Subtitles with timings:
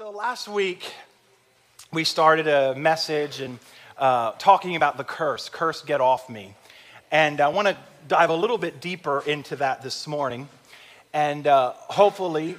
[0.00, 0.94] So last week,
[1.92, 3.58] we started a message and
[3.98, 6.54] uh, talking about the curse curse, get off me.
[7.10, 7.76] And I want to
[8.08, 10.48] dive a little bit deeper into that this morning
[11.12, 12.56] and uh, hopefully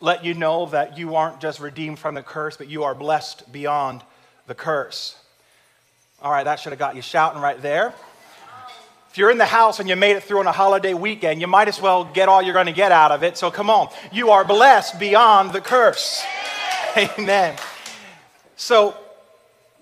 [0.00, 3.52] let you know that you aren't just redeemed from the curse, but you are blessed
[3.52, 4.02] beyond
[4.48, 5.16] the curse.
[6.20, 7.94] All right, that should have got you shouting right there.
[9.12, 11.46] If you're in the house and you made it through on a holiday weekend, you
[11.46, 13.38] might as well get all you're going to get out of it.
[13.38, 13.90] So come on.
[14.10, 16.24] You are blessed beyond the curse.
[17.18, 17.56] Amen.
[18.54, 18.94] So,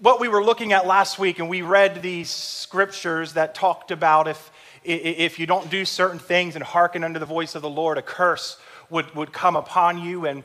[0.01, 4.29] what we were looking at last week, and we read these scriptures that talked about
[4.29, 4.51] if,
[4.83, 8.03] if you don't do certain things and hearken unto the voice of the Lord, a
[8.03, 8.57] curse
[8.89, 10.25] would, would come upon you.
[10.25, 10.43] And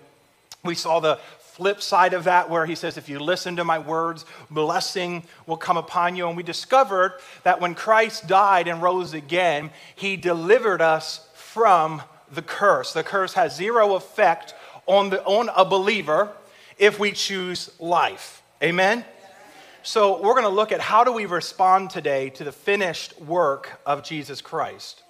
[0.62, 3.80] we saw the flip side of that where he says, If you listen to my
[3.80, 6.28] words, blessing will come upon you.
[6.28, 7.14] And we discovered
[7.44, 12.92] that when Christ died and rose again, he delivered us from the curse.
[12.92, 14.54] The curse has zero effect
[14.86, 16.34] on, the, on a believer
[16.78, 18.42] if we choose life.
[18.62, 19.06] Amen?
[19.84, 23.80] So we're going to look at how do we respond today to the finished work
[23.86, 25.02] of Jesus Christ.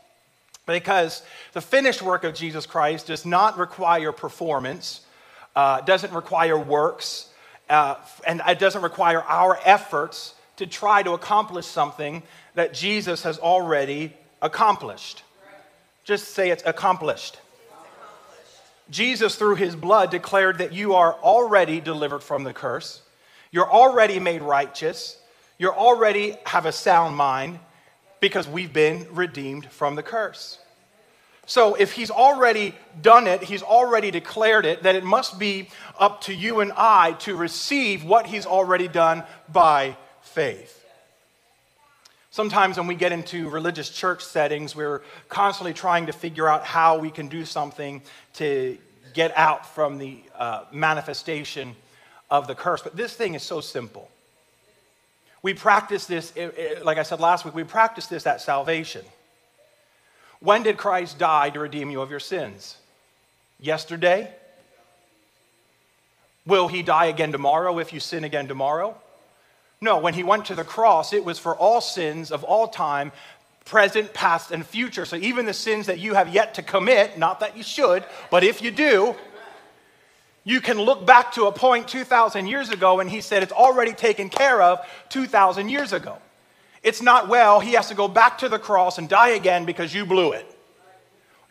[0.65, 1.23] Because
[1.53, 5.01] the finished work of Jesus Christ does not require performance
[5.57, 7.29] uh, doesn't require works,
[7.67, 7.95] uh,
[8.27, 12.21] and it doesn't require our efforts to try to accomplish something
[12.53, 15.23] that Jesus has already accomplished.
[16.03, 17.39] Just say it's accomplished.
[18.89, 23.01] Jesus, through his blood, declared that you are already delivered from the curse.
[23.51, 25.19] You're already made righteous.
[25.57, 27.59] You already have a sound mind
[28.19, 30.59] because we've been redeemed from the curse.
[31.45, 36.21] So if he's already done it, he's already declared it, then it must be up
[36.21, 40.85] to you and I to receive what he's already done by faith.
[42.37, 46.99] Sometimes when we get into religious church settings, we're constantly trying to figure out how
[46.99, 47.99] we can do something
[48.35, 48.77] to
[49.15, 51.75] get out from the uh, manifestation
[52.29, 52.83] of the curse.
[52.83, 54.07] But this thing is so simple.
[55.41, 56.31] We practice this,
[56.83, 59.03] like I said last week, we practice this at salvation.
[60.39, 62.77] When did Christ die to redeem you of your sins?
[63.59, 64.31] Yesterday?
[66.45, 68.95] Will he die again tomorrow if you sin again tomorrow?
[69.79, 73.11] No, when he went to the cross, it was for all sins of all time,
[73.65, 75.05] present, past, and future.
[75.05, 78.43] So even the sins that you have yet to commit, not that you should, but
[78.43, 79.15] if you do,
[80.43, 83.91] you can look back to a point 2,000 years ago and he said it's already
[83.91, 84.79] taken care of
[85.09, 86.17] 2,000 years ago.
[86.81, 89.93] It's not, well, he has to go back to the cross and die again because
[89.93, 90.45] you blew it.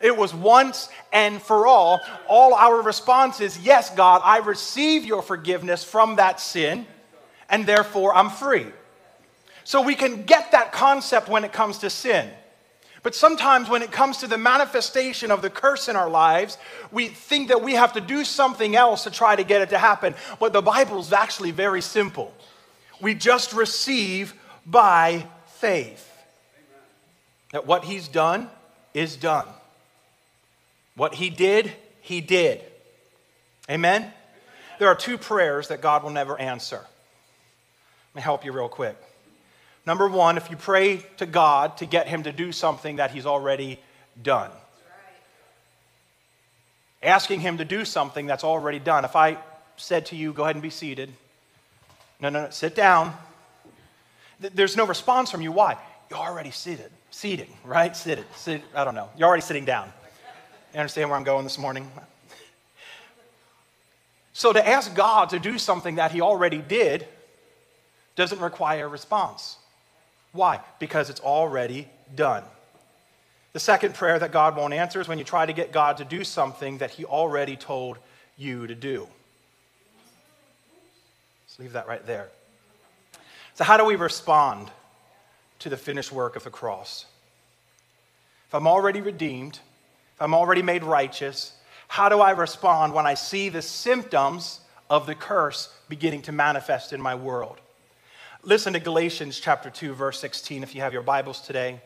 [0.01, 2.01] It was once and for all.
[2.27, 6.87] All our response is, yes, God, I receive your forgiveness from that sin,
[7.49, 8.67] and therefore I'm free.
[9.63, 12.29] So we can get that concept when it comes to sin.
[13.03, 16.57] But sometimes when it comes to the manifestation of the curse in our lives,
[16.91, 19.77] we think that we have to do something else to try to get it to
[19.77, 20.15] happen.
[20.39, 22.33] But the Bible is actually very simple.
[22.99, 24.33] We just receive
[24.65, 26.11] by faith.
[27.51, 28.49] That what he's done
[28.93, 29.47] is done.
[30.95, 31.71] What he did,
[32.01, 32.61] he did.
[33.69, 34.11] Amen?
[34.79, 36.85] There are two prayers that God will never answer.
[38.17, 38.95] Help you real quick.
[39.85, 43.25] Number one, if you pray to God to get him to do something that he's
[43.25, 43.79] already
[44.21, 44.51] done.
[47.01, 49.05] Asking him to do something that's already done.
[49.05, 49.37] If I
[49.77, 51.13] said to you, go ahead and be seated.
[52.19, 53.13] No, no, no, sit down.
[54.39, 55.53] There's no response from you.
[55.53, 55.77] Why?
[56.09, 56.91] You're already seated.
[57.11, 57.95] Seating, right?
[57.95, 58.25] Seated.
[58.35, 59.09] Sit, I don't know.
[59.17, 59.91] You're already sitting down.
[60.73, 61.89] You understand where I'm going this morning?
[64.33, 67.07] So to ask God to do something that He already did
[68.17, 69.57] doesn't require a response.
[70.33, 70.59] Why?
[70.79, 72.43] Because it's already done.
[73.53, 76.05] The second prayer that God won't answer is when you try to get God to
[76.05, 77.97] do something that He already told
[78.35, 79.07] you to do.
[81.45, 82.27] Let's leave that right there.
[83.53, 84.69] So, how do we respond
[85.59, 87.05] to the finished work of the cross?
[88.47, 89.59] If I'm already redeemed,
[90.15, 91.53] if I'm already made righteous,
[91.87, 96.93] how do I respond when I see the symptoms of the curse beginning to manifest
[96.93, 97.59] in my world?
[98.47, 101.81] Listen to Galatians chapter 2 verse 16 if you have your Bibles today.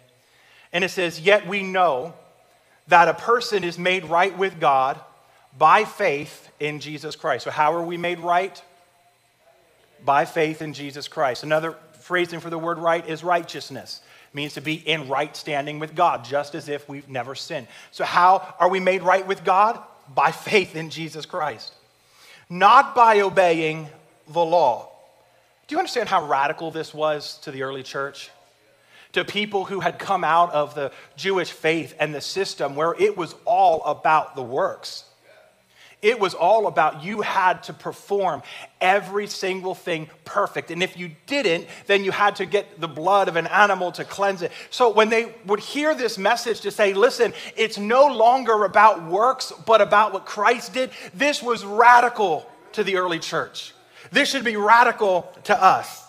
[0.71, 2.13] And it says, "Yet we know
[2.87, 5.01] that a person is made right with God
[5.57, 8.61] by faith in Jesus Christ." So how are we made right?
[10.05, 11.43] by faith in Jesus Christ.
[11.43, 14.01] Another phrasing for the word right is righteousness.
[14.33, 17.67] Means to be in right standing with God, just as if we've never sinned.
[17.91, 19.79] So, how are we made right with God?
[20.13, 21.73] By faith in Jesus Christ,
[22.49, 23.89] not by obeying
[24.27, 24.90] the law.
[25.71, 28.29] Do you understand how radical this was to the early church?
[29.13, 33.15] To people who had come out of the Jewish faith and the system where it
[33.15, 35.05] was all about the works.
[36.01, 38.43] It was all about you had to perform
[38.81, 40.71] every single thing perfect.
[40.71, 44.03] And if you didn't, then you had to get the blood of an animal to
[44.03, 44.51] cleanse it.
[44.71, 49.53] So when they would hear this message to say, listen, it's no longer about works,
[49.65, 53.73] but about what Christ did, this was radical to the early church.
[54.11, 56.05] This should be radical to us.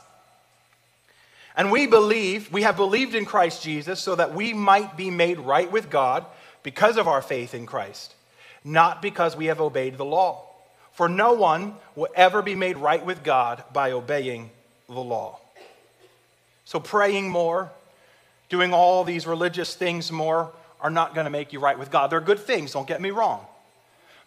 [1.56, 5.38] And we believe, we have believed in Christ Jesus so that we might be made
[5.38, 6.24] right with God
[6.62, 8.14] because of our faith in Christ
[8.64, 10.44] not because we have obeyed the law.
[10.92, 14.50] For no one will ever be made right with God by obeying
[14.88, 15.38] the law.
[16.64, 17.70] So, praying more,
[18.48, 22.10] doing all these religious things more, are not going to make you right with God.
[22.10, 23.44] They're good things, don't get me wrong.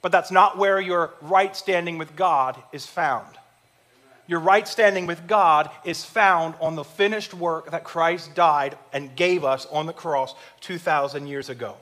[0.01, 3.38] But that's not where your right standing with God is found.
[4.27, 9.16] Your right standing with God is found on the finished work that Christ died and
[9.16, 11.75] gave us on the cross 2,000 years ago.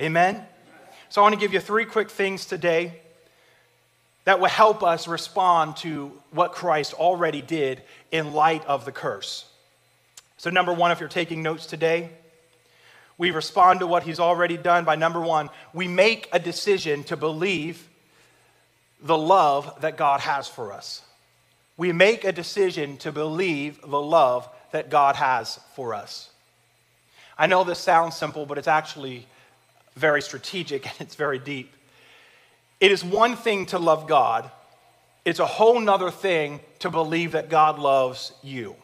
[0.00, 0.44] Amen?
[1.08, 3.00] So I want to give you three quick things today
[4.24, 9.44] that will help us respond to what Christ already did in light of the curse.
[10.36, 12.10] So, number one, if you're taking notes today,
[13.16, 17.16] we respond to what he's already done by number one, we make a decision to
[17.16, 17.88] believe
[19.00, 21.02] the love that God has for us.
[21.76, 26.30] We make a decision to believe the love that God has for us.
[27.36, 29.26] I know this sounds simple, but it's actually
[29.96, 31.72] very strategic and it's very deep.
[32.80, 34.50] It is one thing to love God,
[35.24, 38.76] it's a whole nother thing to believe that God loves you.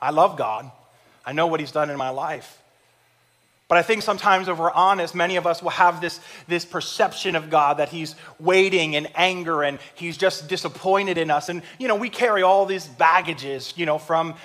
[0.00, 0.70] I love God.
[1.24, 2.60] I know what He's done in my life.
[3.68, 7.36] But I think sometimes, if we're honest, many of us will have this, this perception
[7.36, 11.50] of God that He's waiting in anger and He's just disappointed in us.
[11.50, 14.36] And, you know, we carry all these baggages, you know, from,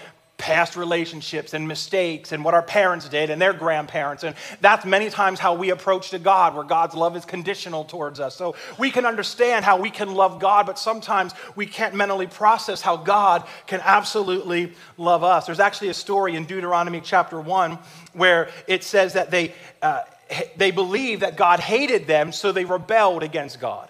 [0.43, 4.25] past relationships and mistakes and what our parents did and their grandparents.
[4.25, 8.19] And that's many times how we approach to God, where God's love is conditional towards
[8.19, 8.35] us.
[8.35, 12.81] So we can understand how we can love God, but sometimes we can't mentally process
[12.81, 15.45] how God can absolutely love us.
[15.45, 17.79] There's actually a story in Deuteronomy chapter 1
[18.11, 20.01] where it says that they, uh,
[20.57, 23.89] they believed that God hated them, so they rebelled against God.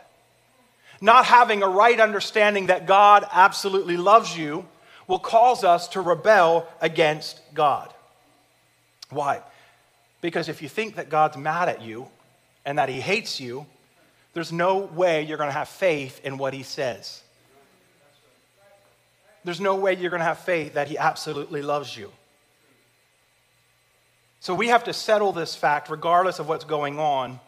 [1.02, 4.68] Not having a right understanding that God absolutely loves you
[5.08, 7.94] will cause us to rebel against God.
[9.10, 9.42] Why?
[10.22, 12.08] Because if you think that God's mad at you
[12.66, 13.66] and that he hates you,
[14.34, 17.22] there's no way you're going to have faith in what he says.
[19.44, 22.12] There's no way you're going to have faith that he absolutely loves you.
[24.40, 27.40] So we have to settle this fact, regardless of what's going on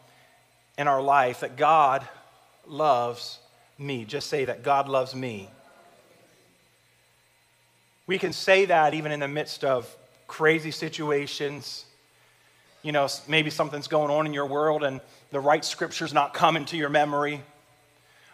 [0.78, 2.06] in our life, that God
[2.66, 3.38] loves
[3.78, 4.04] me.
[4.04, 5.48] Just say that God loves me.
[8.06, 9.94] We can say that even in the midst of
[10.26, 11.84] crazy situations.
[12.82, 15.00] You know, maybe something's going on in your world and
[15.30, 17.42] the right scripture's not coming to your memory.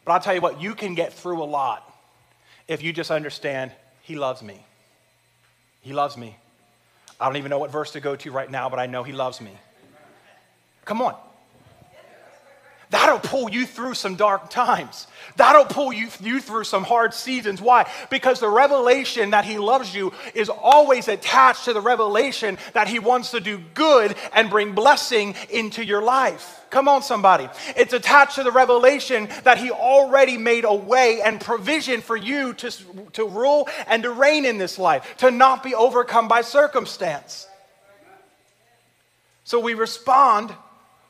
[0.04, 1.88] But I'll tell you what, you can get through a lot
[2.68, 3.72] if you just understand
[4.02, 4.64] He loves me.
[5.80, 6.36] He loves me.
[7.20, 9.12] I don't even know what verse to go to right now, but I know He
[9.12, 9.52] loves me.
[10.84, 11.16] Come on.
[12.92, 15.06] That'll pull you through some dark times.
[15.36, 17.62] That'll pull you, you through some hard seasons.
[17.62, 17.90] Why?
[18.10, 22.98] Because the revelation that He loves you is always attached to the revelation that He
[22.98, 26.60] wants to do good and bring blessing into your life.
[26.68, 27.48] Come on, somebody.
[27.76, 32.52] It's attached to the revelation that He already made a way and provision for you
[32.52, 32.70] to,
[33.14, 37.48] to rule and to reign in this life, to not be overcome by circumstance.
[39.44, 40.54] So we respond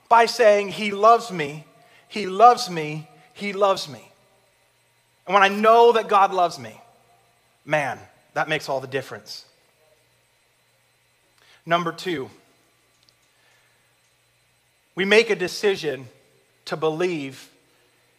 [0.09, 1.65] by saying, He loves me
[2.13, 3.09] he loves me.
[3.33, 4.07] He loves me.
[5.27, 6.79] And when I know that God loves me,
[7.65, 7.99] man,
[8.35, 9.47] that makes all the difference.
[11.65, 12.29] Number two,
[14.95, 16.07] we make a decision
[16.67, 17.49] to believe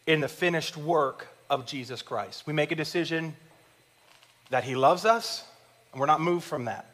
[0.08, 2.48] in the finished work of Jesus Christ.
[2.48, 3.36] We make a decision
[4.50, 5.44] that He loves us,
[5.92, 6.90] and we're not moved from that.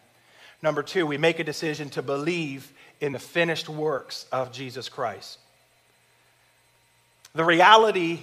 [0.62, 5.39] Number two, we make a decision to believe in the finished works of Jesus Christ.
[7.36, 8.19] The reality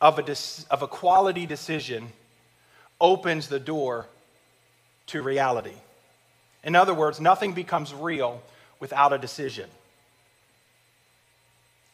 [0.00, 0.36] of a,
[0.70, 2.12] of a quality decision
[3.00, 4.06] opens the door
[5.06, 5.74] to reality.
[6.62, 8.42] In other words, nothing becomes real
[8.80, 9.68] without a decision.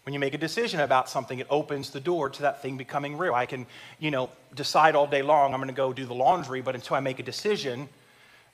[0.05, 3.19] When you make a decision about something, it opens the door to that thing becoming
[3.19, 3.35] real.
[3.35, 3.67] I can,
[3.99, 6.97] you know, decide all day long I'm going to go do the laundry, but until
[6.97, 7.89] I make a decision,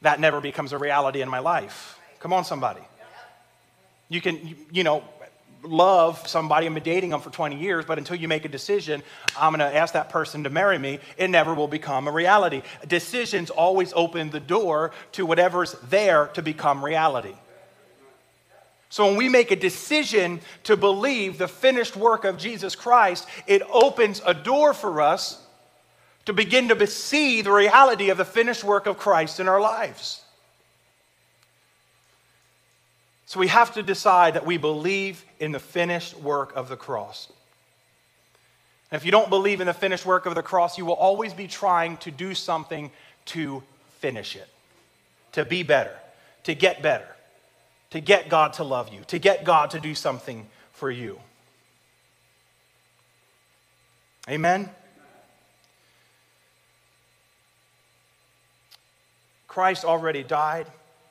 [0.03, 1.99] that never becomes a reality in my life.
[2.21, 2.83] Come on, somebody.
[4.09, 5.03] You can, you know,
[5.67, 9.03] love somebody and been dating them for 20 years, but until you make a decision,
[9.39, 12.63] I'm going to ask that person to marry me, it never will become a reality.
[12.87, 17.35] Decisions always open the door to whatever's there to become reality.
[18.89, 23.63] So when we make a decision to believe the finished work of Jesus Christ, it
[23.71, 25.43] opens a door for us
[26.27, 30.23] to begin to see the reality of the finished work of Christ in our lives.
[33.27, 37.29] So we have to decide that we believe in the finished work of the cross.
[38.91, 41.35] And if you don't believe in the finished work of the cross, you will always
[41.35, 42.91] be trying to do something
[43.27, 43.65] to
[43.99, 44.49] finish it,
[45.33, 45.95] to be better,
[46.45, 47.09] to get better,
[47.91, 51.19] to get God to love you, to get God to do something for you.
[54.29, 54.71] Amen?
[59.49, 60.67] Christ already died.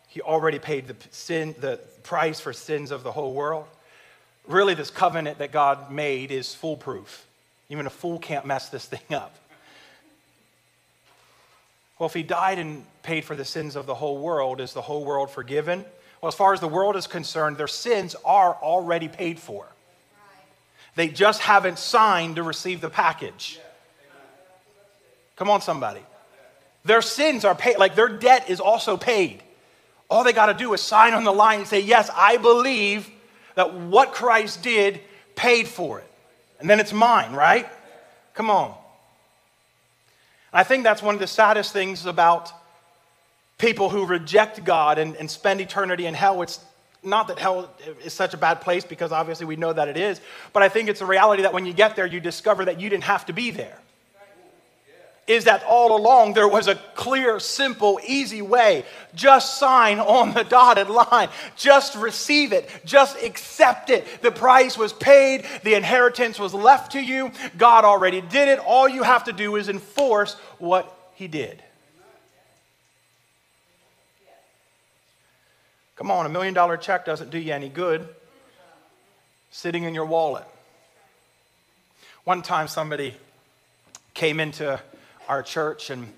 [0.07, 3.65] He already paid the sin, the price for sins of the whole world.
[4.47, 7.25] Really, this covenant that God made is foolproof.
[7.69, 9.35] Even a fool can't mess this thing up.
[11.97, 14.81] Well, if he died and paid for the sins of the whole world, is the
[14.81, 15.85] whole world forgiven?
[16.21, 19.67] Well, as far as the world is concerned, their sins are already paid for.
[20.95, 23.59] They just haven't signed to receive the package.
[25.35, 26.01] Come on, somebody.
[26.85, 29.41] Their sins are paid, like their debt is also paid.
[30.09, 33.09] All they got to do is sign on the line and say, Yes, I believe
[33.55, 35.01] that what Christ did
[35.35, 36.11] paid for it.
[36.59, 37.67] And then it's mine, right?
[38.33, 38.75] Come on.
[40.53, 42.51] I think that's one of the saddest things about
[43.57, 46.41] people who reject God and, and spend eternity in hell.
[46.41, 46.59] It's
[47.03, 47.69] not that hell
[48.03, 50.19] is such a bad place because obviously we know that it is,
[50.53, 52.89] but I think it's a reality that when you get there, you discover that you
[52.89, 53.77] didn't have to be there
[55.27, 58.85] is that all along there was a clear, simple, easy way.
[59.15, 61.29] Just sign on the dotted line.
[61.55, 62.69] Just receive it.
[62.85, 64.21] Just accept it.
[64.21, 65.45] The price was paid.
[65.63, 67.31] The inheritance was left to you.
[67.57, 68.59] God already did it.
[68.59, 71.61] All you have to do is enforce what He did.
[75.95, 78.07] Come on, a million dollar check doesn't do you any good
[79.49, 80.43] sitting in your wallet.
[82.25, 83.15] One time somebody
[84.13, 84.81] came into
[85.27, 86.11] our church, and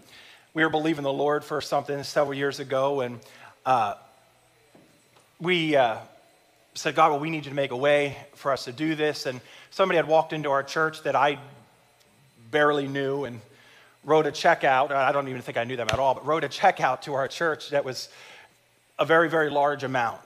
[0.53, 3.19] we were believing the Lord for something several years ago, and
[3.65, 3.95] uh,
[5.39, 5.97] we uh,
[6.73, 9.25] said, God, well, we need you to make a way for us to do this.
[9.25, 11.39] And somebody had walked into our church that I
[12.51, 13.41] barely knew and
[14.03, 14.91] wrote a check out.
[14.91, 17.13] I don't even think I knew them at all, but wrote a check out to
[17.15, 18.09] our church that was
[18.97, 20.21] a very, very large amount.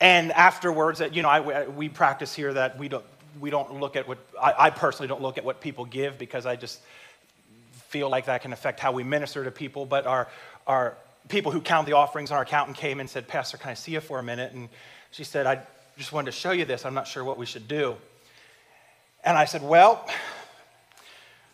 [0.00, 3.04] And afterwards, that you know, I, we practice here that we don't,
[3.40, 6.46] we don't look at what, I, I personally don't look at what people give because
[6.46, 6.80] I just,
[7.94, 10.26] feel like that can affect how we minister to people, but our,
[10.66, 10.96] our
[11.28, 13.92] people who count the offerings, on our accountant came and said, Pastor, can I see
[13.92, 14.52] you for a minute?
[14.52, 14.68] And
[15.12, 15.60] she said, I
[15.96, 16.84] just wanted to show you this.
[16.84, 17.94] I'm not sure what we should do.
[19.22, 20.04] And I said, Well,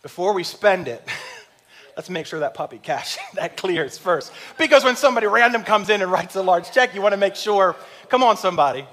[0.00, 1.06] before we spend it,
[1.98, 4.32] let's make sure that puppy cash that clears first.
[4.56, 7.36] Because when somebody random comes in and writes a large check, you want to make
[7.36, 7.76] sure,
[8.08, 8.86] come on, somebody.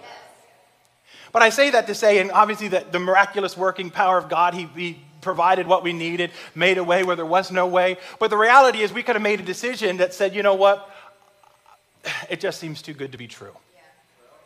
[1.32, 4.54] But I say that to say, and obviously, that the miraculous working power of God,
[4.54, 7.98] he, he provided what we needed, made a way where there was no way.
[8.18, 10.90] But the reality is, we could have made a decision that said, you know what?
[12.30, 13.52] It just seems too good to be true.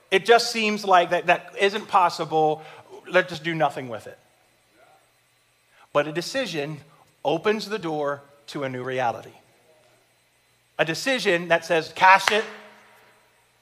[0.09, 2.63] It just seems like that, that isn't possible.
[3.07, 4.17] Let's just do nothing with it.
[5.93, 6.79] But a decision
[7.23, 9.37] opens the door to a new reality.
[10.79, 12.43] A decision that says, cash it,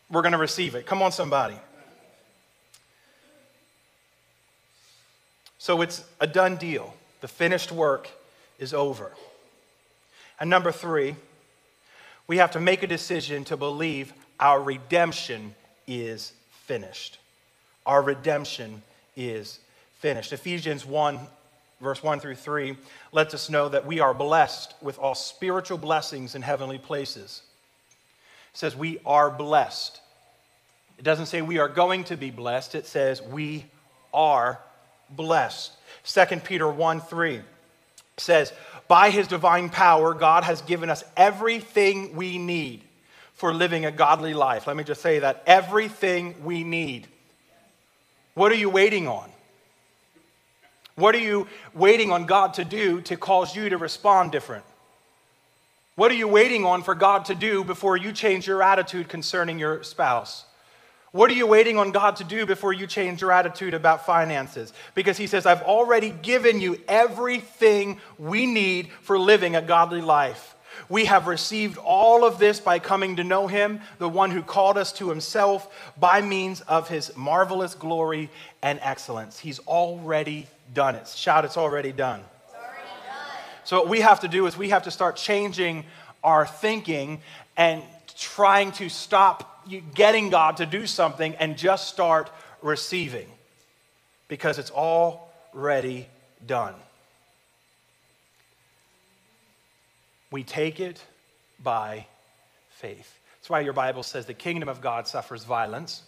[0.10, 0.86] we're going to receive it.
[0.86, 1.60] Come on, somebody.
[5.58, 6.94] So it's a done deal.
[7.22, 8.10] The finished work
[8.60, 9.12] is over.
[10.40, 11.16] And number three,
[12.28, 15.56] we have to make a decision to believe our redemption
[15.88, 16.32] is
[16.66, 17.18] finished.
[17.86, 18.82] Our redemption
[19.16, 19.60] is
[20.00, 20.32] finished.
[20.32, 21.20] Ephesians 1,
[21.82, 22.78] verse 1 through 3,
[23.12, 27.42] lets us know that we are blessed with all spiritual blessings in heavenly places.
[28.54, 30.00] It says we are blessed.
[30.98, 33.66] It doesn't say we are going to be blessed, it says we
[34.14, 34.60] are
[35.10, 35.72] blessed.
[36.04, 37.42] 2 Peter 1 3
[38.18, 38.54] says,
[38.88, 42.84] By his divine power, God has given us everything we need
[43.34, 44.68] for living a godly life.
[44.68, 47.08] Let me just say that everything we need.
[48.34, 49.30] What are you waiting on?
[50.96, 54.66] What are you waiting on God to do to cause you to respond different?
[55.96, 59.60] What are you waiting on for God to do before you change your attitude concerning
[59.60, 60.46] your spouse?
[61.12, 64.74] What are you waiting on God to do before you change your attitude about finances?
[64.94, 70.56] Because He says, I've already given you everything we need for living a godly life.
[70.88, 74.78] We have received all of this by coming to know Him, the one who called
[74.78, 78.30] us to Himself by means of His marvelous glory
[78.62, 79.40] and excellence.
[79.40, 81.08] He's already done it.
[81.08, 82.20] Shout, it's already done.
[82.46, 82.76] It's already
[83.08, 83.28] done.
[83.64, 85.86] So, what we have to do is we have to start changing
[86.24, 87.22] our thinking
[87.58, 87.82] and
[88.16, 89.59] trying to stop
[89.94, 92.30] getting God to do something and just start
[92.62, 93.28] receiving
[94.28, 96.08] because it's already
[96.46, 96.76] done.
[100.32, 101.04] We take it
[101.62, 102.06] by
[102.70, 103.20] faith.
[103.40, 106.04] That's why your Bible says the kingdom of God suffers violence,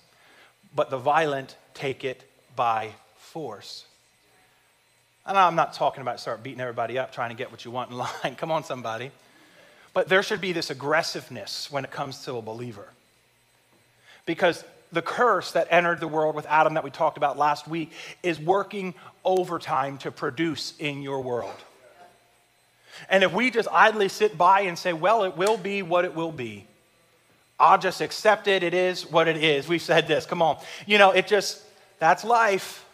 [0.75, 2.23] but the violent take it
[2.55, 3.85] by force.
[5.25, 7.91] And I'm not talking about start beating everybody up trying to get what you want
[7.91, 8.35] in line.
[8.37, 9.11] Come on, somebody.
[9.93, 12.87] But there should be this aggressiveness when it comes to a believer.
[14.25, 17.91] Because the curse that entered the world with Adam that we talked about last week
[18.23, 21.55] is working overtime to produce in your world.
[23.09, 26.13] And if we just idly sit by and say, well, it will be what it
[26.13, 26.67] will be,
[27.59, 29.67] I'll just accept it, it is what it is.
[29.67, 30.57] We've said this, come on.
[30.85, 31.61] You know, it just,
[31.99, 32.85] that's life.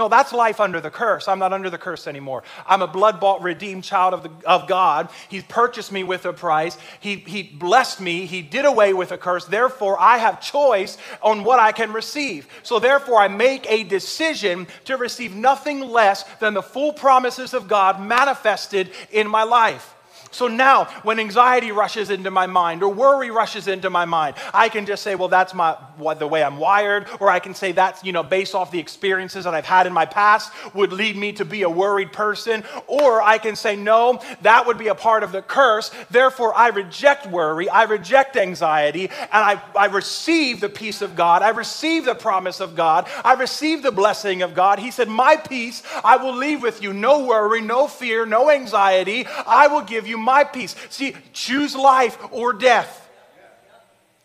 [0.00, 1.28] No, that's life under the curse.
[1.28, 2.42] I'm not under the curse anymore.
[2.66, 5.10] I'm a blood bought, redeemed child of, the, of God.
[5.28, 6.78] He's purchased me with a price.
[7.00, 8.24] He, he blessed me.
[8.24, 9.44] He did away with a curse.
[9.44, 12.48] Therefore, I have choice on what I can receive.
[12.62, 17.68] So, therefore, I make a decision to receive nothing less than the full promises of
[17.68, 19.94] God manifested in my life.
[20.32, 24.68] So now, when anxiety rushes into my mind or worry rushes into my mind, I
[24.68, 25.76] can just say, well, that's my,
[26.18, 29.44] the way I'm wired, or I can say that's, you know, based off the experiences
[29.44, 32.62] that I've had in my past would lead me to be a worried person.
[32.86, 35.90] Or I can say, no, that would be a part of the curse.
[36.10, 41.42] Therefore, I reject worry, I reject anxiety, and I, I receive the peace of God.
[41.42, 43.08] I receive the promise of God.
[43.24, 44.78] I receive the blessing of God.
[44.78, 46.92] He said, My peace I will leave with you.
[46.92, 49.26] No worry, no fear, no anxiety.
[49.46, 50.74] I will give you my peace.
[50.90, 53.08] See, choose life or death.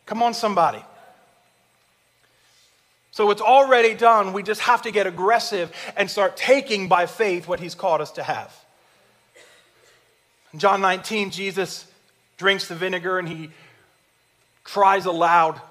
[0.06, 0.84] Come on, somebody.
[3.12, 4.34] So it's already done.
[4.34, 8.12] We just have to get aggressive and start taking by faith what he's called us
[8.12, 8.54] to have.
[10.52, 11.86] In John 19, Jesus
[12.38, 13.52] drinks the vinegar and he
[14.66, 15.62] cries aloud,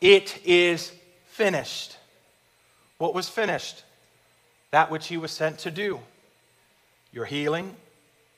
[0.00, 0.92] It is
[1.26, 1.96] finished.
[2.98, 3.82] What was finished?
[4.70, 6.00] That which he was sent to do.
[7.12, 7.74] Your healing,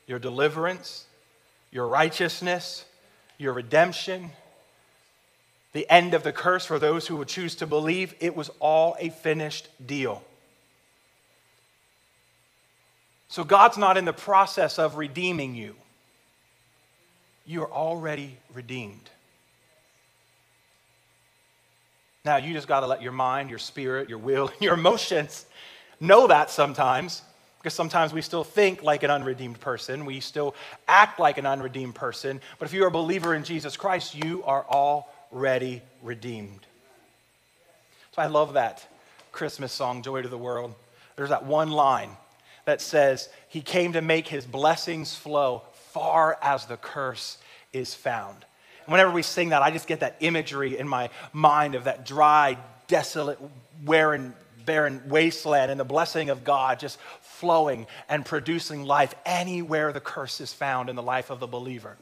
[0.07, 1.05] your deliverance,
[1.71, 2.85] your righteousness,
[3.37, 4.31] your redemption,
[5.73, 8.95] the end of the curse for those who would choose to believe, it was all
[8.99, 10.23] a finished deal.
[13.27, 15.75] So God's not in the process of redeeming you.
[17.45, 19.09] You are already redeemed.
[22.25, 25.45] Now, you just got to let your mind, your spirit, your will, your emotions
[25.99, 27.21] know that sometimes.
[27.67, 30.55] Because sometimes we still think like an unredeemed person, we still
[30.87, 32.39] act like an unredeemed person.
[32.59, 36.61] But if you're a believer in Jesus Christ, you are already redeemed.
[38.15, 38.87] So I love that
[39.33, 40.75] Christmas song, Joy to the World.
[41.17, 42.11] There's that one line
[42.63, 47.37] that says, He came to make His blessings flow far as the curse
[47.73, 48.45] is found.
[48.85, 52.05] And whenever we sing that, I just get that imagery in my mind of that
[52.05, 53.39] dry, desolate,
[53.83, 54.33] wearing
[54.67, 56.99] barren wasteland and the blessing of God just
[57.39, 61.97] flowing and producing life anywhere the curse is found in the life of the believer.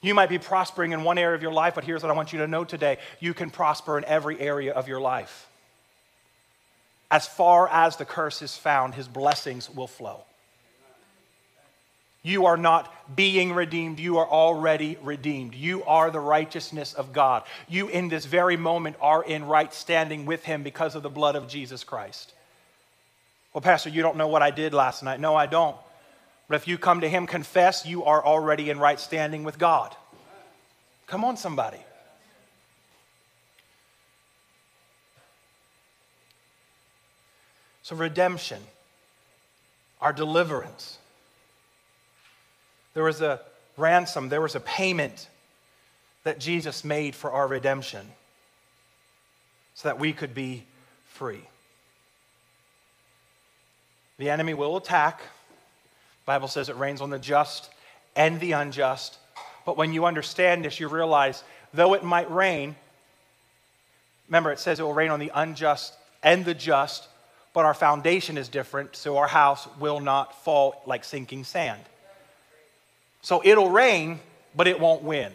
[0.00, 2.32] You might be prospering in one area of your life, but here's what I want
[2.32, 5.48] you to know today you can prosper in every area of your life.
[7.10, 10.24] As far as the curse is found, his blessings will flow.
[12.22, 13.98] You are not being redeemed.
[13.98, 15.54] You are already redeemed.
[15.54, 17.42] You are the righteousness of God.
[17.68, 21.34] You, in this very moment, are in right standing with Him because of the blood
[21.34, 22.32] of Jesus Christ.
[23.52, 25.20] Well, Pastor, you don't know what I did last night.
[25.20, 25.76] No, I don't.
[26.48, 29.94] But if you come to Him, confess, you are already in right standing with God.
[31.06, 31.78] Come on, somebody.
[37.82, 38.62] So, redemption,
[40.00, 40.98] our deliverance.
[42.94, 43.40] There was a
[43.76, 45.28] ransom, there was a payment
[46.24, 48.06] that Jesus made for our redemption
[49.74, 50.64] so that we could be
[51.06, 51.42] free.
[54.22, 55.20] The enemy will attack.
[56.26, 57.68] Bible says it rains on the just
[58.14, 59.18] and the unjust.
[59.66, 61.42] But when you understand this, you realize
[61.74, 62.76] though it might rain,
[64.28, 67.08] remember it says it will rain on the unjust and the just,
[67.52, 71.82] but our foundation is different, so our house will not fall like sinking sand.
[73.22, 74.20] So it'll rain,
[74.54, 75.32] but it won't win.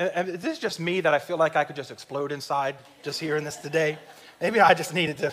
[0.00, 2.74] And, and this is just me that I feel like I could just explode inside
[3.04, 3.98] just hearing this today.
[4.40, 5.32] Maybe I just needed to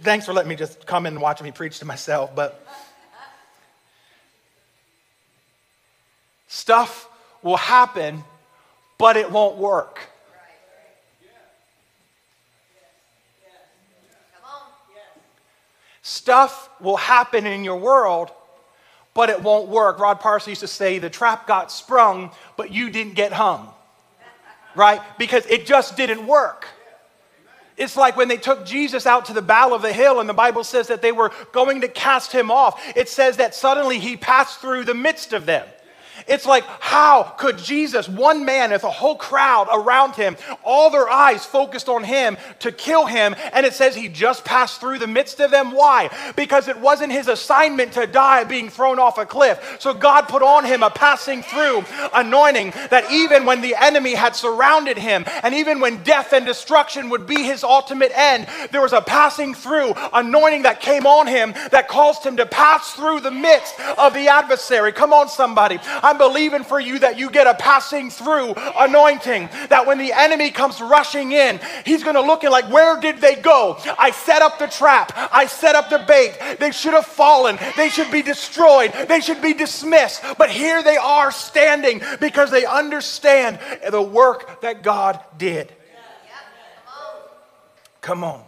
[0.00, 2.66] thanks for letting me just come in and watch me preach to myself, but
[6.46, 7.08] stuff
[7.42, 8.22] will happen,
[8.98, 10.00] but it won't work.
[16.02, 18.30] Stuff will happen in your world,
[19.12, 19.98] but it won't work.
[19.98, 23.68] Rod Parsley used to say, the trap got sprung, but you didn't get hung.
[24.74, 25.02] Right?
[25.18, 26.66] Because it just didn't work.
[27.78, 30.34] It's like when they took Jesus out to the bow of the hill, and the
[30.34, 32.82] Bible says that they were going to cast him off.
[32.96, 35.66] It says that suddenly he passed through the midst of them.
[36.26, 41.08] It's like, how could Jesus, one man, with a whole crowd around him, all their
[41.08, 45.06] eyes focused on him to kill him, and it says he just passed through the
[45.06, 45.72] midst of them?
[45.72, 46.10] Why?
[46.36, 49.76] Because it wasn't his assignment to die being thrown off a cliff.
[49.78, 54.34] So God put on him a passing through anointing that even when the enemy had
[54.34, 58.92] surrounded him, and even when death and destruction would be his ultimate end, there was
[58.92, 63.30] a passing through anointing that came on him that caused him to pass through the
[63.30, 64.92] midst of the adversary.
[64.92, 65.78] Come on, somebody.
[66.08, 69.50] I'm believing for you that you get a passing through anointing.
[69.68, 73.18] That when the enemy comes rushing in, he's going to look and like, where did
[73.18, 73.76] they go?
[73.98, 75.12] I set up the trap.
[75.30, 76.56] I set up the bait.
[76.58, 77.58] They should have fallen.
[77.76, 78.94] They should be destroyed.
[79.06, 80.22] They should be dismissed.
[80.38, 83.58] But here they are standing because they understand
[83.90, 85.70] the work that God did.
[88.00, 88.42] Come on.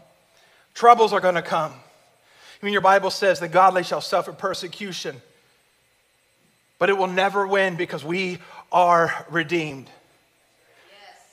[0.72, 1.72] Troubles are going to come.
[1.72, 5.20] I mean, your Bible says the godly shall suffer persecution
[6.80, 8.38] but it will never win because we
[8.72, 9.88] are redeemed.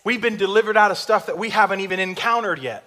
[0.03, 2.83] We've been delivered out of stuff that we haven't even encountered yet.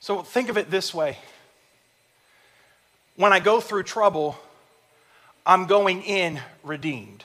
[0.00, 1.16] So think of it this way
[3.16, 4.36] when I go through trouble,
[5.46, 7.22] I'm going in redeemed.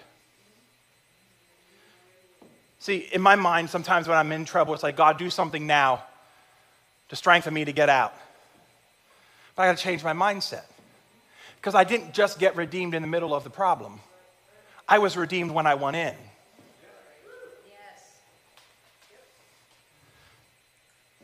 [2.77, 6.03] See, in my mind, sometimes when I'm in trouble, it's like, God, do something now
[7.09, 8.13] to strengthen me to get out.
[9.55, 10.63] But I got to change my mindset.
[11.57, 13.99] Because I didn't just get redeemed in the middle of the problem,
[14.87, 16.15] I was redeemed when I went in.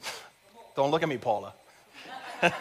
[0.75, 1.53] Don't look at me, Paula.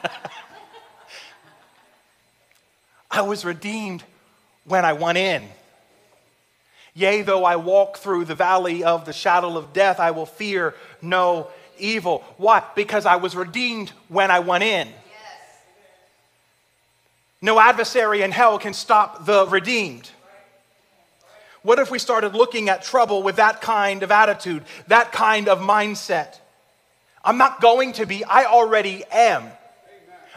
[3.10, 4.04] I was redeemed
[4.64, 5.42] when I went in.
[6.94, 10.74] Yea, though I walk through the valley of the shadow of death, I will fear
[11.02, 12.24] no evil.
[12.36, 12.62] Why?
[12.74, 14.88] Because I was redeemed when I went in.
[17.40, 20.10] No adversary in hell can stop the redeemed.
[21.62, 25.60] What if we started looking at trouble with that kind of attitude, that kind of
[25.60, 26.38] mindset?
[27.24, 29.50] I'm not going to be, I already am.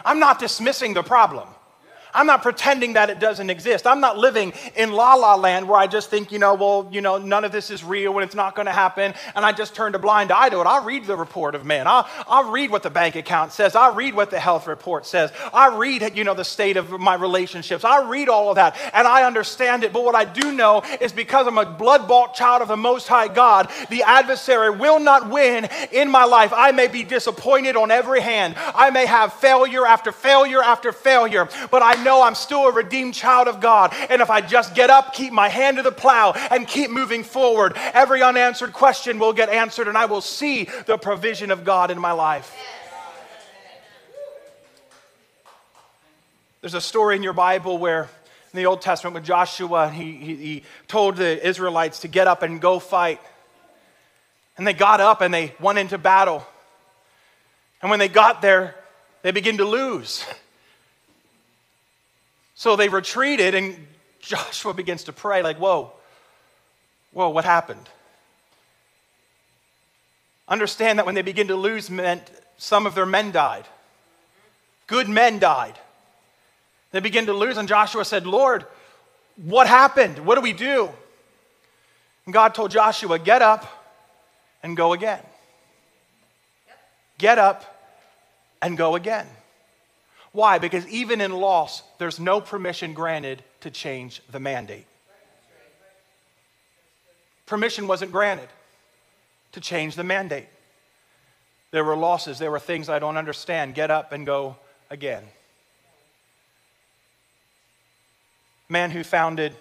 [0.04, 1.48] I'm not dismissing the problem.
[2.14, 3.86] I'm not pretending that it doesn't exist.
[3.86, 7.00] I'm not living in la la land where I just think, you know, well, you
[7.00, 9.14] know, none of this is real and it's not going to happen.
[9.34, 10.66] And I just turn a blind eye to it.
[10.66, 11.86] I'll read the report of man.
[11.86, 13.76] I'll, I'll read what the bank account says.
[13.76, 15.30] I'll read what the health report says.
[15.52, 17.84] I read, you know, the state of my relationships.
[17.84, 19.92] I read all of that and I understand it.
[19.92, 23.08] But what I do know is because I'm a blood bought child of the Most
[23.08, 26.52] High God, the adversary will not win in my life.
[26.54, 28.54] I may be disappointed on every hand.
[28.56, 31.48] I may have failure after failure after failure.
[31.70, 33.94] But I know I'm still a redeemed child of God.
[34.08, 37.22] And if I just get up, keep my hand to the plow, and keep moving
[37.24, 41.90] forward, every unanswered question will get answered, and I will see the provision of God
[41.90, 42.56] in my life.
[46.60, 48.08] There's a story in your Bible where
[48.52, 52.42] in the Old Testament with Joshua, he, he, he told the Israelites to get up
[52.42, 53.20] and go fight.
[54.56, 56.44] And they got up and they went into battle.
[57.80, 58.74] And when they got there,
[59.22, 60.24] they began to lose.
[62.58, 63.86] So they retreated, and
[64.18, 65.92] Joshua begins to pray, like, whoa,
[67.12, 67.88] whoa, what happened?
[70.48, 73.64] Understand that when they begin to lose meant some of their men died.
[74.88, 75.78] Good men died.
[76.90, 78.66] They begin to lose, and Joshua said, Lord,
[79.36, 80.18] what happened?
[80.26, 80.90] What do we do?
[82.24, 83.68] And God told Joshua, Get up
[84.64, 85.22] and go again.
[87.18, 87.64] Get up
[88.60, 89.28] and go again.
[90.32, 90.58] Why?
[90.58, 94.86] Because even in loss, there's no permission granted to change the mandate.
[97.46, 98.48] Permission wasn't granted
[99.52, 100.46] to change the mandate.
[101.70, 103.74] There were losses, there were things I don't understand.
[103.74, 104.56] Get up and go
[104.90, 105.24] again.
[108.68, 109.54] Man who founded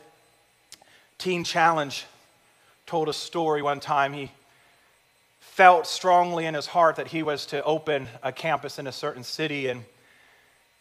[1.17, 2.05] Teen Challenge
[2.85, 4.13] told a story one time.
[4.13, 4.31] He
[5.39, 9.23] felt strongly in his heart that he was to open a campus in a certain
[9.23, 9.83] city and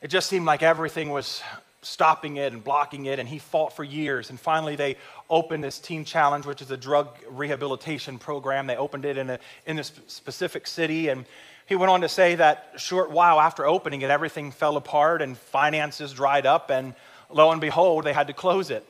[0.07, 1.43] it just seemed like everything was
[1.83, 4.31] stopping it and blocking it, and he fought for years.
[4.31, 8.69] And finally, they opened this Teen Challenge, which is a drug rehabilitation program.
[8.69, 11.25] They opened it in, a, in this specific city, and
[11.67, 15.37] he went on to say that short while after opening it, everything fell apart and
[15.37, 16.95] finances dried up, and
[17.29, 18.87] lo and behold, they had to close it.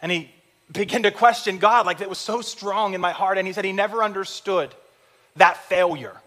[0.00, 0.30] And he
[0.72, 3.64] began to question God, like it was so strong in my heart, and he said
[3.64, 4.72] he never understood
[5.34, 6.21] that failure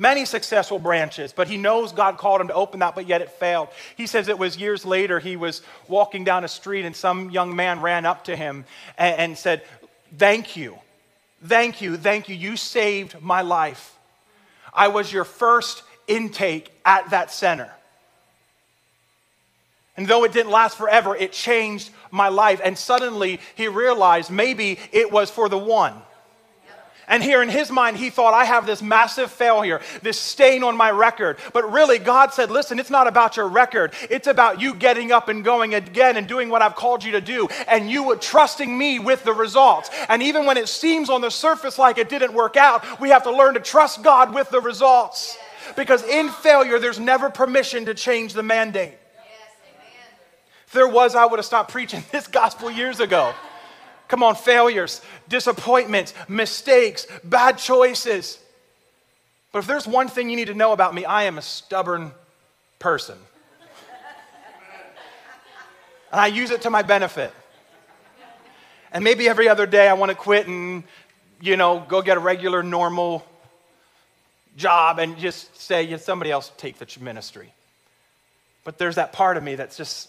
[0.00, 3.30] many successful branches, but he knows God called him to open that, but yet it
[3.30, 3.68] failed.
[3.96, 7.54] He says it was years later, he was walking down a street and some young
[7.54, 8.64] man ran up to him
[8.98, 9.62] and, and said,
[10.16, 10.76] Thank you,
[11.44, 12.34] thank you, thank you.
[12.34, 13.96] You saved my life.
[14.74, 17.70] I was your first intake at that center.
[19.96, 22.60] And though it didn't last forever, it changed my life.
[22.64, 25.94] And suddenly he realized maybe it was for the one.
[27.10, 30.76] And here in his mind, he thought, I have this massive failure, this stain on
[30.76, 31.38] my record.
[31.52, 33.94] But really, God said, listen, it's not about your record.
[34.08, 37.20] It's about you getting up and going again and doing what I've called you to
[37.20, 37.48] do.
[37.66, 39.90] And you were trusting me with the results.
[40.08, 43.24] And even when it seems on the surface like it didn't work out, we have
[43.24, 45.36] to learn to trust God with the results.
[45.74, 48.94] Because in failure, there's never permission to change the mandate.
[50.68, 53.34] If there was, I would have stopped preaching this gospel years ago.
[54.10, 58.40] Come on, failures, disappointments, mistakes, bad choices.
[59.52, 62.10] But if there's one thing you need to know about me, I am a stubborn
[62.80, 63.16] person.
[66.10, 67.32] And I use it to my benefit.
[68.90, 70.82] And maybe every other day I want to quit and,
[71.40, 73.24] you know, go get a regular, normal
[74.56, 77.52] job and just say, yeah, somebody else take the ministry.
[78.64, 80.08] But there's that part of me that's just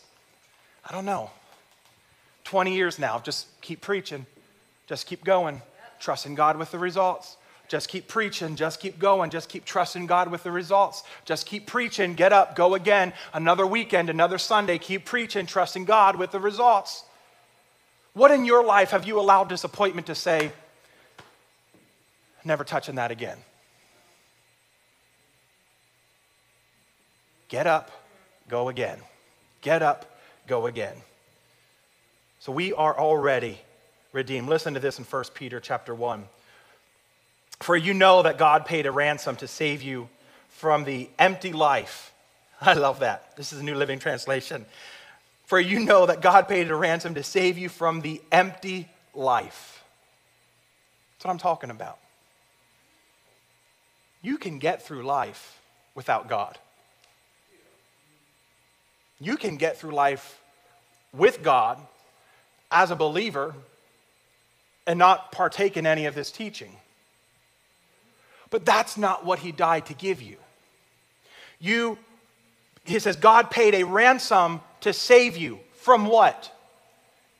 [0.83, 1.29] I don't know.
[2.43, 4.25] 20 years now, just keep preaching,
[4.87, 5.61] just keep going,
[5.99, 7.37] trusting God with the results.
[7.71, 11.03] Just keep preaching, just keep going, just keep trusting God with the results.
[11.23, 16.17] Just keep preaching, get up, go again, another weekend, another Sunday, keep preaching, trusting God
[16.17, 17.05] with the results.
[18.13, 20.51] What in your life have you allowed disappointment to say,
[22.43, 23.37] never touching that again?
[27.47, 27.89] Get up,
[28.49, 28.99] go again.
[29.61, 30.95] Get up, go again.
[32.41, 33.59] So we are already
[34.13, 34.49] redeemed.
[34.49, 36.23] Listen to this in 1 Peter chapter 1.
[37.59, 40.09] For you know that God paid a ransom to save you
[40.49, 42.11] from the empty life.
[42.61, 43.37] I love that.
[43.37, 44.65] This is a New Living Translation.
[45.45, 49.83] For you know that God paid a ransom to save you from the empty life.
[51.13, 51.99] That's what I'm talking about.
[54.23, 55.61] You can get through life
[55.93, 56.57] without God.
[59.19, 60.41] You can get through life
[61.13, 61.77] with God
[62.71, 63.53] as a believer
[64.87, 66.75] and not partake in any of this teaching.
[68.49, 70.37] But that's not what he died to give you.
[71.59, 71.97] You,
[72.85, 76.51] he says, God paid a ransom to save you from what?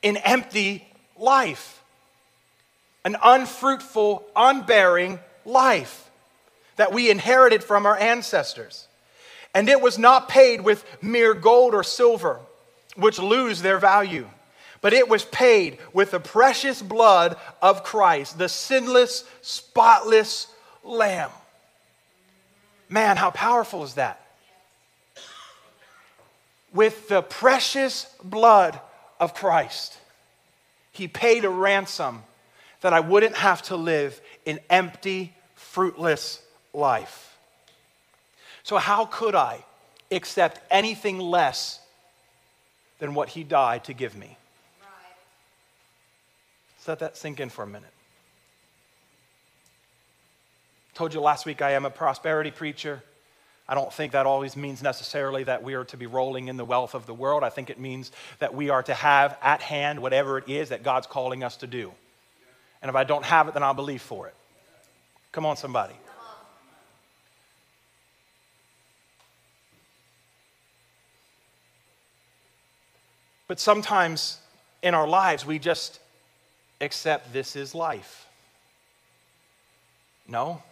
[0.02, 0.86] An empty
[1.18, 1.82] life,
[3.04, 6.10] an unfruitful, unbearing life
[6.76, 8.86] that we inherited from our ancestors.
[9.54, 12.40] And it was not paid with mere gold or silver,
[12.96, 14.26] which lose their value,
[14.82, 20.48] but it was paid with the precious blood of Christ, the sinless, spotless
[20.84, 21.30] Lamb.
[22.88, 24.20] Man, how powerful is that?
[26.74, 28.78] With the precious blood
[29.18, 29.96] of Christ,
[30.90, 32.24] He paid a ransom
[32.82, 36.42] that I wouldn't have to live an empty, fruitless
[36.74, 37.38] life.
[38.64, 39.64] So, how could I
[40.10, 41.80] accept anything less
[42.98, 44.36] than what he died to give me?
[46.82, 46.88] Right.
[46.88, 47.92] Let that sink in for a minute.
[50.94, 53.02] Told you last week I am a prosperity preacher.
[53.68, 56.64] I don't think that always means necessarily that we are to be rolling in the
[56.64, 57.42] wealth of the world.
[57.44, 60.82] I think it means that we are to have at hand whatever it is that
[60.82, 61.92] God's calling us to do.
[62.82, 64.34] And if I don't have it, then I'll believe for it.
[65.30, 65.94] Come on, somebody.
[73.46, 74.38] But sometimes
[74.82, 76.00] in our lives, we just
[76.82, 78.26] accept this is life.
[80.28, 80.62] No.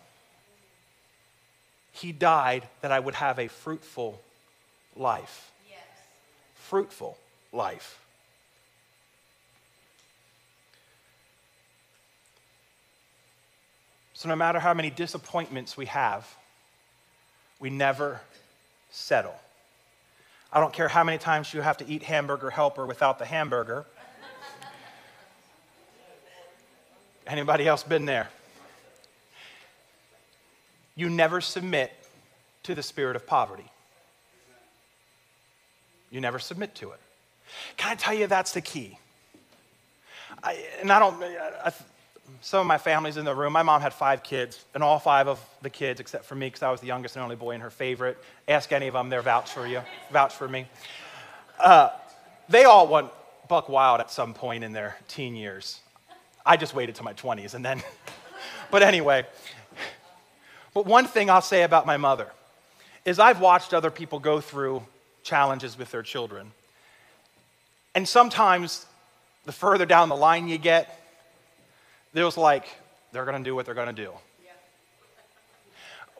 [1.92, 4.20] He died that I would have a fruitful
[4.96, 5.50] life.
[5.68, 5.78] Yes.
[6.56, 7.16] Fruitful
[7.52, 7.98] life.
[14.14, 16.28] So, no matter how many disappointments we have,
[17.58, 18.20] we never
[18.90, 19.34] settle.
[20.52, 23.86] I don't care how many times you have to eat hamburger helper without the hamburger.
[27.30, 28.28] Anybody else been there?
[30.96, 31.92] You never submit
[32.64, 33.70] to the spirit of poverty.
[36.10, 36.98] You never submit to it.
[37.76, 38.98] Can I tell you that's the key?
[40.42, 41.72] I, and I don't, I,
[42.40, 43.52] some of my family's in the room.
[43.52, 46.62] My mom had five kids, and all five of the kids, except for me, because
[46.62, 48.18] I was the youngest and only boy and her favorite.
[48.48, 50.66] Ask any of them, they're vouch for you, vouch for me.
[51.60, 51.90] Uh,
[52.48, 53.08] they all went
[53.48, 55.80] buck wild at some point in their teen years.
[56.50, 57.80] I just waited to my 20s and then,
[58.72, 59.24] but anyway,
[60.74, 62.28] But one thing I'll say about my mother
[63.04, 64.82] is I've watched other people go through
[65.22, 66.50] challenges with their children.
[67.94, 68.84] And sometimes
[69.44, 71.00] the further down the line you get,
[72.12, 72.64] there's like,
[73.12, 74.12] they're going to do what they're going to do.
[74.44, 74.50] Yeah.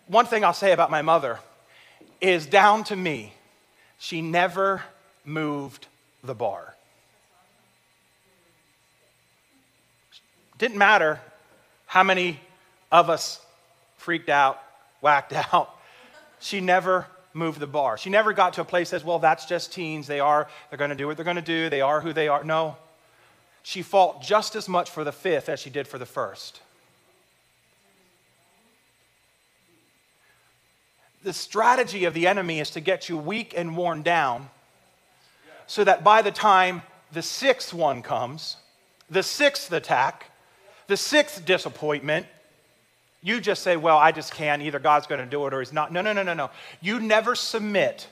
[0.07, 1.41] One thing I'll say about my mother
[2.21, 3.33] is down to me,
[3.99, 4.83] she never
[5.25, 5.89] moved
[6.23, 6.77] the bar.
[10.61, 11.19] Didn't matter
[11.87, 12.39] how many
[12.93, 13.41] of us
[13.97, 14.63] freaked out,
[15.01, 15.75] whacked out.
[16.39, 17.97] She never moved the bar.
[17.97, 20.07] She never got to a place that says, well, that's just teens.
[20.07, 21.71] They are, they're going to do what they're going to do.
[21.71, 22.45] They are who they are.
[22.45, 22.77] No.
[23.63, 26.61] She fought just as much for the fifth as she did for the first.
[31.23, 34.51] The strategy of the enemy is to get you weak and worn down
[35.67, 38.57] so that by the time the sixth one comes,
[39.09, 40.30] the sixth attack,
[40.91, 42.27] the sixth disappointment,
[43.23, 44.61] you just say, Well, I just can't.
[44.61, 45.93] Either God's going to do it or He's not.
[45.93, 46.51] No, no, no, no, no.
[46.83, 48.09] You never submit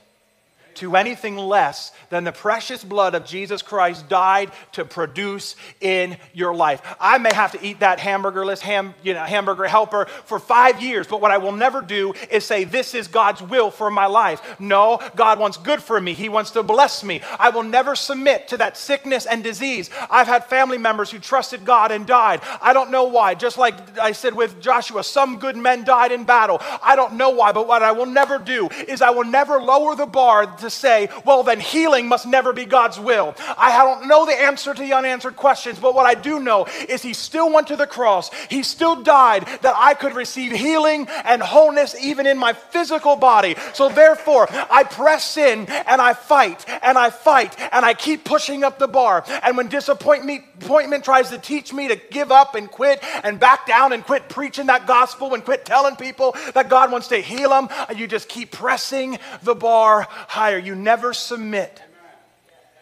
[0.79, 6.55] to anything less than the precious blood of Jesus Christ died to produce in your
[6.55, 6.81] life.
[6.99, 11.05] I may have to eat that hamburgerless ham, you know, hamburger helper for five years,
[11.05, 14.59] but what I will never do is say, This is God's will for my life.
[14.59, 16.13] No, God wants good for me.
[16.13, 17.21] He wants to bless me.
[17.37, 19.89] I will never submit to that sickness and disease.
[20.09, 22.41] I've had family members who trusted God and died.
[22.61, 23.35] I don't know why.
[23.35, 26.61] Just like I said with Joshua, some good men died in battle.
[26.81, 29.95] I don't know why, but what I will never do is I will never lower
[29.95, 33.35] the bar to say, well, then healing must never be God's will.
[33.57, 37.01] I don't know the answer to the unanswered questions, but what I do know is
[37.01, 38.31] He still went to the cross.
[38.49, 43.55] He still died that I could receive healing and wholeness even in my physical body.
[43.73, 48.63] So therefore, I press in and I fight and I fight and I keep pushing
[48.63, 49.23] up the bar.
[49.43, 53.93] And when disappointment tries to teach me to give up and quit and back down
[53.93, 57.69] and quit preaching that gospel and quit telling people that God wants to heal them,
[57.95, 60.58] you just keep pressing the bar higher.
[60.59, 61.81] You never submit.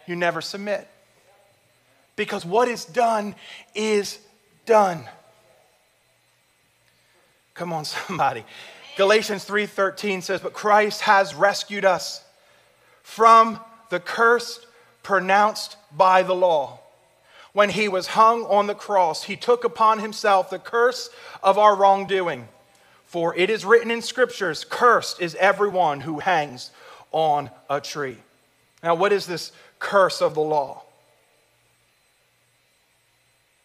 [0.05, 0.87] You never submit.
[2.15, 3.35] Because what is done
[3.75, 4.19] is
[4.65, 5.03] done.
[7.53, 8.43] Come on somebody.
[8.97, 12.23] Galatians 3:13 says, "But Christ has rescued us
[13.03, 13.59] from
[13.89, 14.59] the curse
[15.01, 16.79] pronounced by the law.
[17.53, 21.09] When he was hung on the cross, he took upon himself the curse
[21.41, 22.49] of our wrongdoing.
[23.05, 26.71] For it is written in scriptures, cursed is everyone who hangs
[27.11, 28.17] on a tree.
[28.83, 30.83] Now, what is this curse of the law?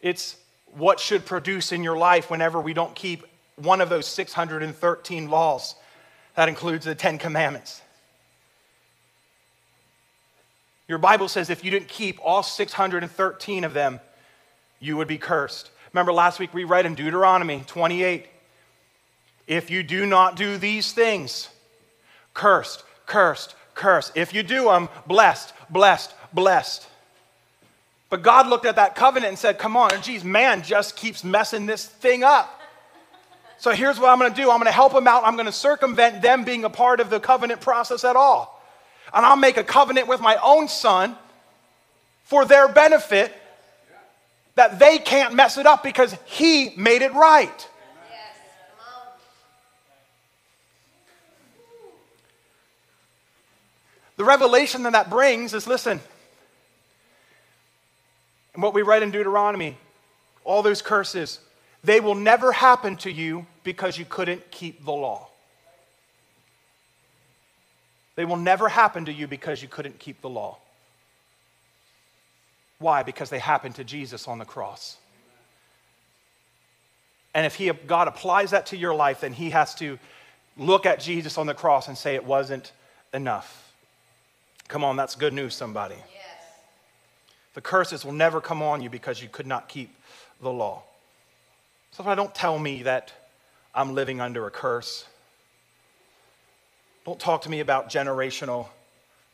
[0.01, 0.37] It's
[0.75, 3.25] what should produce in your life whenever we don't keep
[3.57, 5.75] one of those 613 laws.
[6.35, 7.83] That includes the Ten Commandments.
[10.89, 14.01] Your Bible says if you didn't keep all 613 of them,
[14.81, 15.71] you would be cursed.
[15.93, 18.27] Remember last week we read in Deuteronomy 28
[19.47, 21.49] if you do not do these things,
[22.33, 24.13] cursed, cursed, cursed.
[24.17, 26.87] If you do them, blessed, blessed, blessed.
[28.11, 31.67] But God looked at that covenant and said, Come on, geez, man just keeps messing
[31.67, 32.61] this thing up.
[33.59, 35.23] So here's what I'm going to do I'm going to help them out.
[35.25, 38.61] I'm going to circumvent them being a part of the covenant process at all.
[39.15, 41.17] And I'll make a covenant with my own son
[42.25, 43.33] for their benefit
[44.55, 47.69] that they can't mess it up because he made it right.
[54.23, 56.01] The revelation that that brings is listen,
[58.55, 59.77] and what we read in Deuteronomy,
[60.45, 61.41] all those curses,
[61.83, 65.27] they will never happen to you because you couldn't keep the law.
[68.15, 70.59] They will never happen to you because you couldn't keep the law.
[72.79, 73.03] Why?
[73.03, 74.99] Because they happened to Jesus on the cross.
[77.35, 79.99] And if he, God applies that to your life, then he has to
[80.57, 82.71] look at Jesus on the cross and say it wasn't
[83.13, 83.71] enough.
[84.69, 85.97] Come on, that's good news, somebody.
[85.97, 86.25] Yes.
[87.55, 89.95] The curses will never come on you because you could not keep
[90.41, 90.83] the law.
[91.91, 93.13] So don't tell me that
[93.75, 95.07] I'm living under a curse.
[97.05, 98.69] Don't talk to me about generational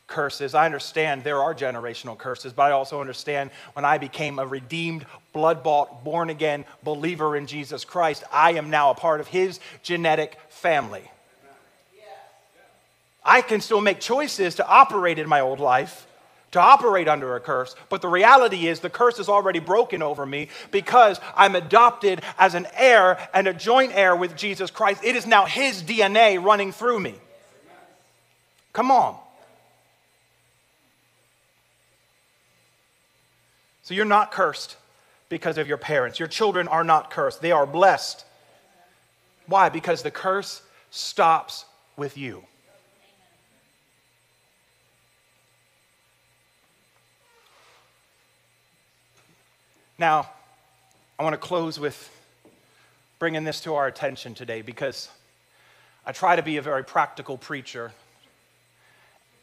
[0.07, 0.55] curses.
[0.55, 5.05] I understand there are generational curses, but I also understand when I became a redeemed,
[5.31, 9.59] blood bought, born again believer in Jesus Christ, I am now a part of his
[9.83, 11.09] genetic family.
[13.23, 16.07] I can still make choices to operate in my old life,
[16.51, 20.25] to operate under a curse, but the reality is the curse is already broken over
[20.25, 25.03] me because I'm adopted as an heir and a joint heir with Jesus Christ.
[25.03, 27.15] It is now his DNA running through me.
[28.73, 29.17] Come on.
[33.83, 34.77] So you're not cursed
[35.29, 36.19] because of your parents.
[36.19, 38.25] Your children are not cursed, they are blessed.
[39.47, 39.69] Why?
[39.69, 40.61] Because the curse
[40.91, 41.65] stops
[41.97, 42.43] with you.
[49.99, 50.29] Now,
[51.19, 52.09] I want to close with
[53.19, 55.09] bringing this to our attention today because
[56.05, 57.91] I try to be a very practical preacher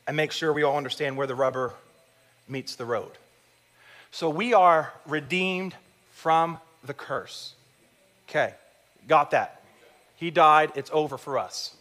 [0.07, 1.75] and make sure we all understand where the rubber
[2.49, 3.11] meets the road.
[4.13, 5.75] So we are redeemed
[6.13, 7.53] from the curse.
[8.27, 8.55] Okay,
[9.07, 9.61] got that.
[10.17, 11.77] He died, it's over for us.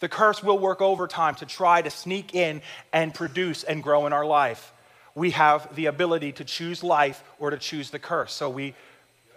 [0.00, 4.14] The curse will work overtime to try to sneak in and produce and grow in
[4.14, 4.72] our life
[5.14, 8.32] we have the ability to choose life or to choose the curse.
[8.32, 8.74] So we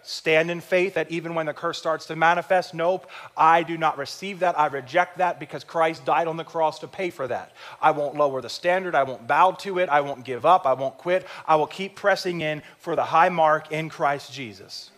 [0.04, 3.98] stand in faith that even when the curse starts to manifest, nope, I do not
[3.98, 4.58] receive that.
[4.58, 7.52] I reject that because Christ died on the cross to pay for that.
[7.82, 8.96] I won't lower the standard.
[8.96, 9.90] I won't bow to it.
[9.90, 10.66] I won't give up.
[10.66, 11.26] I won't quit.
[11.48, 14.92] I will keep pressing in for the high mark in Christ Jesus.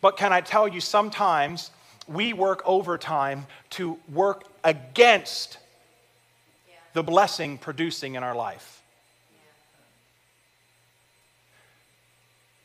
[0.00, 1.70] But can I tell you, sometimes
[2.08, 5.58] we work overtime to work against
[6.92, 8.79] the blessing producing in our life.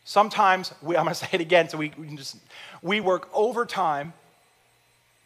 [0.06, 2.38] Sometimes, we, I'm going to say it again so we, we can just,
[2.82, 4.14] we work overtime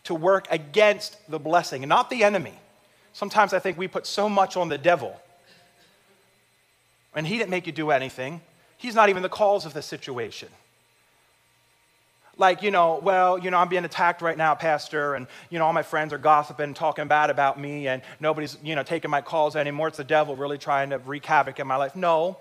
[0.05, 2.53] to work against the blessing and not the enemy.
[3.13, 5.19] Sometimes I think we put so much on the devil.
[7.13, 8.41] And he didn't make you do anything.
[8.77, 10.47] He's not even the cause of the situation.
[12.37, 15.65] Like, you know, well, you know, I'm being attacked right now, Pastor, and, you know,
[15.65, 19.19] all my friends are gossiping, talking bad about me, and nobody's, you know, taking my
[19.19, 19.89] calls anymore.
[19.89, 21.97] It's the devil really trying to wreak havoc in my life.
[21.97, 22.37] No,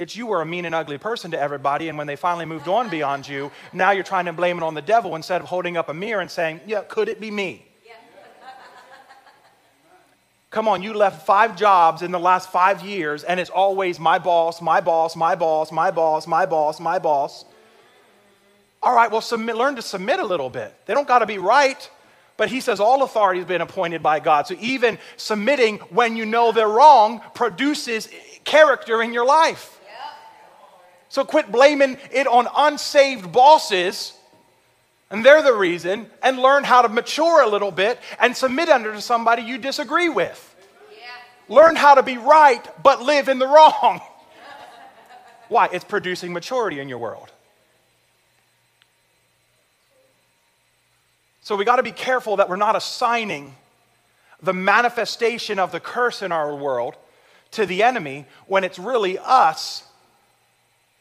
[0.00, 2.68] it's you were a mean and ugly person to everybody, and when they finally moved
[2.68, 5.76] on beyond you, now you're trying to blame it on the devil instead of holding
[5.76, 7.66] up a mirror and saying, Yeah, could it be me?
[10.50, 14.18] Come on, you left five jobs in the last five years, and it's always my
[14.18, 17.44] boss, my boss, my boss, my boss, my boss, my boss.
[18.82, 20.74] All right, well, submit, learn to submit a little bit.
[20.86, 21.90] They don't got to be right,
[22.38, 24.46] but he says all authority has been appointed by God.
[24.46, 28.08] So even submitting when you know they're wrong produces
[28.44, 29.76] character in your life.
[31.10, 34.14] So quit blaming it on unsaved bosses,
[35.10, 38.92] and they're the reason, and learn how to mature a little bit and submit under
[38.92, 40.56] to somebody you disagree with.
[40.92, 41.54] Yeah.
[41.54, 44.00] Learn how to be right, but live in the wrong.
[45.48, 45.68] Why?
[45.72, 47.32] It's producing maturity in your world.
[51.42, 53.56] So we got to be careful that we're not assigning
[54.40, 56.94] the manifestation of the curse in our world
[57.50, 59.82] to the enemy when it's really us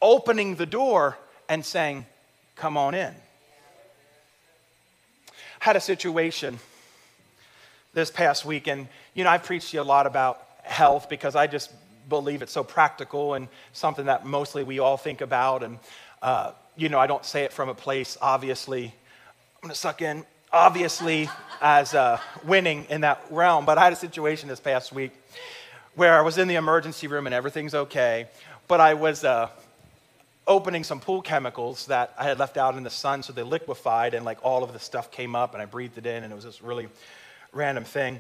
[0.02, 2.06] opening the door and saying,
[2.56, 3.14] Come on in.
[5.28, 6.60] I Had a situation
[7.94, 11.36] this past week, and you know, I've preached to you a lot about health because
[11.36, 11.72] I just
[12.10, 15.64] believe it's so practical and something that mostly we all think about.
[15.64, 15.80] And,
[16.22, 18.94] uh, you know, I don't say it from a place, obviously,
[19.62, 21.30] I'm to suck in, obviously,
[21.62, 23.66] as uh, winning in that realm.
[23.66, 25.12] But I had a situation this past week
[25.96, 28.28] where I was in the emergency room and everything's okay,
[28.68, 29.50] but I was uh,
[30.50, 34.14] opening some pool chemicals that I had left out in the sun, so they liquefied,
[34.14, 36.36] and like all of the stuff came up, and I breathed it in, and it
[36.36, 36.90] was this really
[37.54, 38.20] random thing.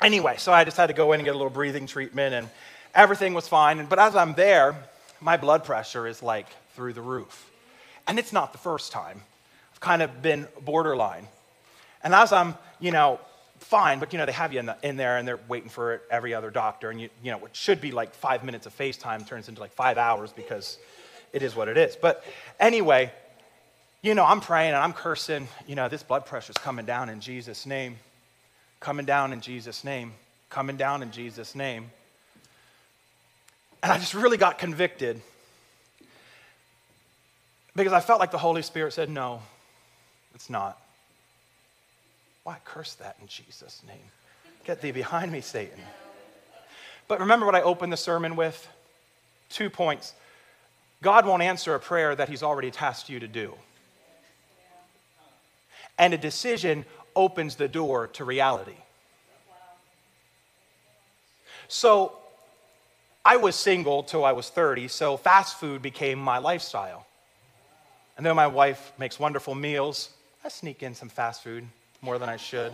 [0.00, 2.48] Anyway, so I just had to go in and get a little breathing treatment, and
[2.94, 3.84] everything was fine.
[3.86, 4.76] But as I'm there,
[5.20, 7.50] my blood pressure is like through the roof.
[8.06, 9.22] And it's not the first time.
[9.72, 11.26] I've kind of been borderline.
[12.04, 13.18] And as I'm, you know,
[13.58, 16.02] fine, but you know, they have you in, the, in there and they're waiting for
[16.10, 16.90] every other doctor.
[16.90, 19.72] And you, you know, what should be like five minutes of FaceTime turns into like
[19.72, 20.78] five hours because
[21.36, 21.96] it is what it is.
[21.96, 22.24] But
[22.58, 23.12] anyway,
[24.00, 27.20] you know, I'm praying and I'm cursing, you know, this blood pressure's coming down in
[27.20, 27.96] Jesus' name.
[28.80, 30.14] Coming down in Jesus' name.
[30.48, 31.90] Coming down in Jesus' name.
[33.82, 35.20] And I just really got convicted
[37.74, 39.42] because I felt like the Holy Spirit said, no,
[40.34, 40.80] it's not.
[42.44, 43.98] Why curse that in Jesus' name?
[44.64, 45.80] Get thee behind me, Satan.
[47.08, 48.66] But remember what I opened the sermon with?
[49.50, 50.14] Two points.
[51.02, 53.54] God won't answer a prayer that He's already tasked you to do.
[55.98, 56.84] And a decision
[57.14, 58.76] opens the door to reality.
[61.68, 62.12] So
[63.24, 67.06] I was single till I was 30, so fast food became my lifestyle.
[68.16, 70.10] And then my wife makes wonderful meals.
[70.44, 71.66] I sneak in some fast food
[72.00, 72.72] more than I should.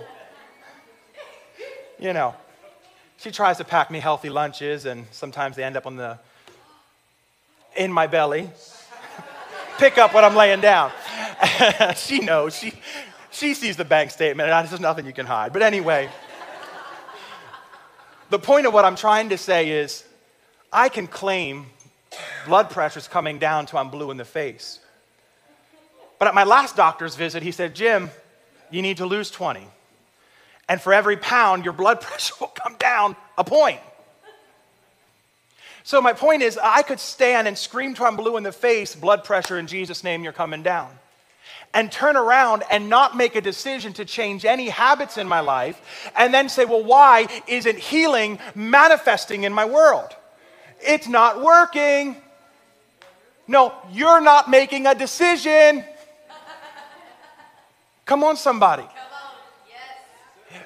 [1.99, 2.35] You know,
[3.16, 6.18] she tries to pack me healthy lunches, and sometimes they end up on the
[7.77, 8.51] in my belly.
[9.79, 10.93] Pick up what I'm laying down.
[11.97, 12.57] she knows.
[12.57, 12.73] She,
[13.31, 15.53] she sees the bank statement, and there's nothing you can hide.
[15.53, 16.09] But anyway,
[18.31, 20.05] the point of what I'm trying to say is
[20.73, 21.66] I can claim
[22.47, 24.81] blood pressure's coming down till I'm blue in the face.
[26.18, 28.11] But at my last doctor's visit, he said, Jim,
[28.70, 29.66] you need to lose 20.
[30.68, 33.81] And for every pound, your blood pressure will come down a point.
[35.85, 38.95] So, my point is, I could stand and scream till I'm blue in the face,
[38.95, 40.91] blood pressure in Jesus' name, you're coming down.
[41.74, 46.11] And turn around and not make a decision to change any habits in my life,
[46.16, 50.11] and then say, well, why isn't healing manifesting in my world?
[50.80, 52.16] It's not working.
[53.49, 55.85] No, you're not making a decision.
[58.05, 58.85] Come on, somebody.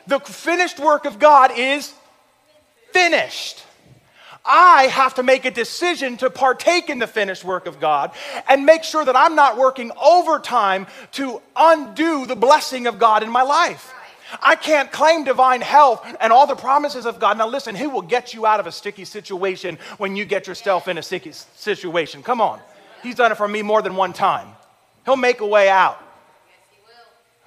[0.07, 1.93] The finished work of God is
[2.93, 3.66] finished.
[4.47, 8.13] I have to make a decision to partake in the finished work of God
[8.49, 13.31] and make sure that I'm not working overtime to undo the blessing of God in
[13.31, 13.93] my life.
[14.41, 17.39] I can't claim divine health and all the promises of God.
[17.39, 20.89] Now, listen, He will get you out of a sticky situation when you get yourself
[20.89, 22.23] in a sticky situation.
[22.23, 22.61] Come on.
[23.03, 24.49] He's done it for me more than one time.
[25.05, 26.03] He'll make a way out.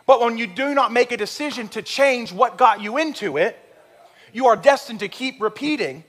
[0.05, 3.59] But when you do not make a decision to change what got you into it,
[4.33, 6.03] you are destined to keep repeating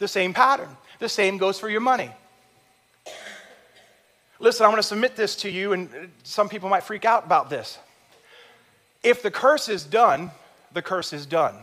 [0.00, 0.76] the same pattern.
[0.98, 2.10] The same goes for your money.
[4.40, 7.48] Listen, I want to submit this to you, and some people might freak out about
[7.48, 7.78] this.
[9.02, 10.30] If the curse is done,
[10.72, 11.54] the curse is done.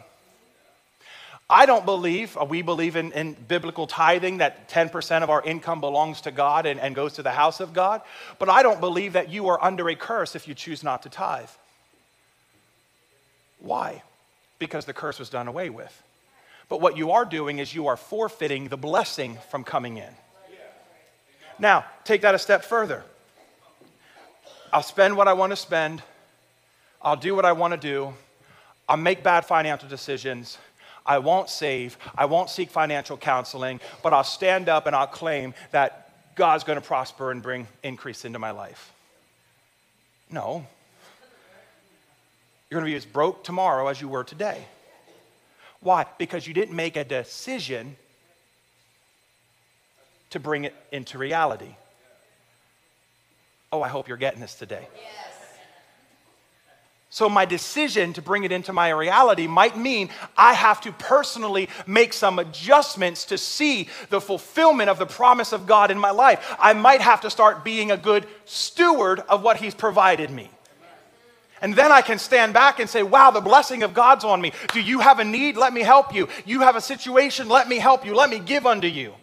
[1.50, 5.80] I don't believe, uh, we believe in, in, biblical tithing that 10% of our income
[5.80, 8.02] belongs to God and, and goes to the house of God,
[8.38, 11.10] but I don't believe that you are under a curse if you choose not to
[11.10, 11.50] tithe.
[13.60, 14.04] Why?
[14.60, 16.04] Because the curse was done away with.
[16.70, 20.14] But what you are doing is you are forfeiting the blessing from coming in.
[21.60, 23.04] Now, take that a step further.
[24.72, 26.04] I'll spend what I want to spend.
[27.02, 28.14] I'll do what I want to do.
[28.88, 30.58] I'll make bad financial decisions.
[31.06, 31.98] I won't save.
[32.18, 36.80] I won't seek financial counseling, but I'll stand up and I'll claim that God's going
[36.80, 38.92] to prosper and bring increase into my life.
[40.30, 40.66] No,
[42.70, 44.66] you're going to be as broke tomorrow as you were today.
[45.80, 46.06] Why?
[46.18, 47.96] Because you didn't make a decision
[50.32, 51.76] to bring it into reality.
[53.72, 54.88] Oh, I hope you're getting this today.
[54.96, 55.28] Yes.
[57.10, 61.70] So, my decision to bring it into my reality might mean I have to personally
[61.88, 66.56] make some adjustments to see the fulfillment of the promise of God in my life.
[66.60, 70.52] I might have to start being a good steward of what He's provided me.
[71.62, 74.52] And then I can stand back and say, wow, the blessing of God's on me.
[74.74, 75.58] Do you have a need?
[75.58, 76.28] Let me help you.
[76.46, 77.50] You have a situation?
[77.50, 78.16] Let me help you.
[78.16, 79.14] Let me give unto you.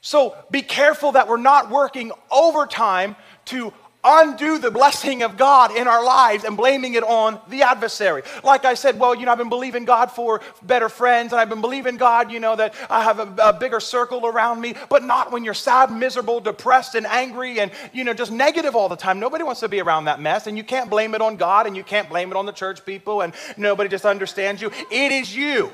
[0.00, 3.14] So be careful that we're not working overtime
[3.46, 3.72] to
[4.04, 8.22] undo the blessing of God in our lives and blaming it on the adversary.
[8.42, 11.48] Like I said, well, you know, I've been believing God for better friends and I've
[11.48, 15.04] been believing God, you know, that I have a, a, bigger circle around me, but
[15.04, 18.96] not when you're sad, miserable, depressed, and angry and, you know, just negative all the
[18.96, 19.20] time.
[19.20, 21.76] Nobody wants to be around that mess and you can't blame it on God and
[21.76, 24.72] you can't blame it on the church people and nobody just understands you.
[24.90, 25.70] It is you.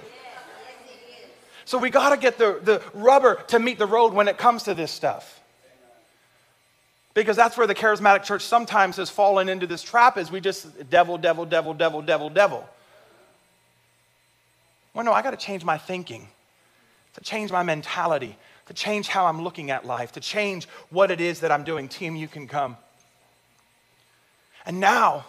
[1.64, 4.62] So we got to get the, the rubber to meet the road when it comes
[4.64, 5.38] to this stuff.
[7.18, 10.88] Because that's where the charismatic church sometimes has fallen into this trap is we just
[10.88, 12.68] devil, devil, devil, devil, devil, devil.
[14.94, 16.28] Well, no, I got to change my thinking,
[17.14, 21.20] to change my mentality, to change how I'm looking at life, to change what it
[21.20, 21.88] is that I'm doing.
[21.88, 22.76] Team, you can come.
[24.64, 25.26] And now,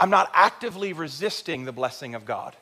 [0.00, 2.56] I'm not actively resisting the blessing of God.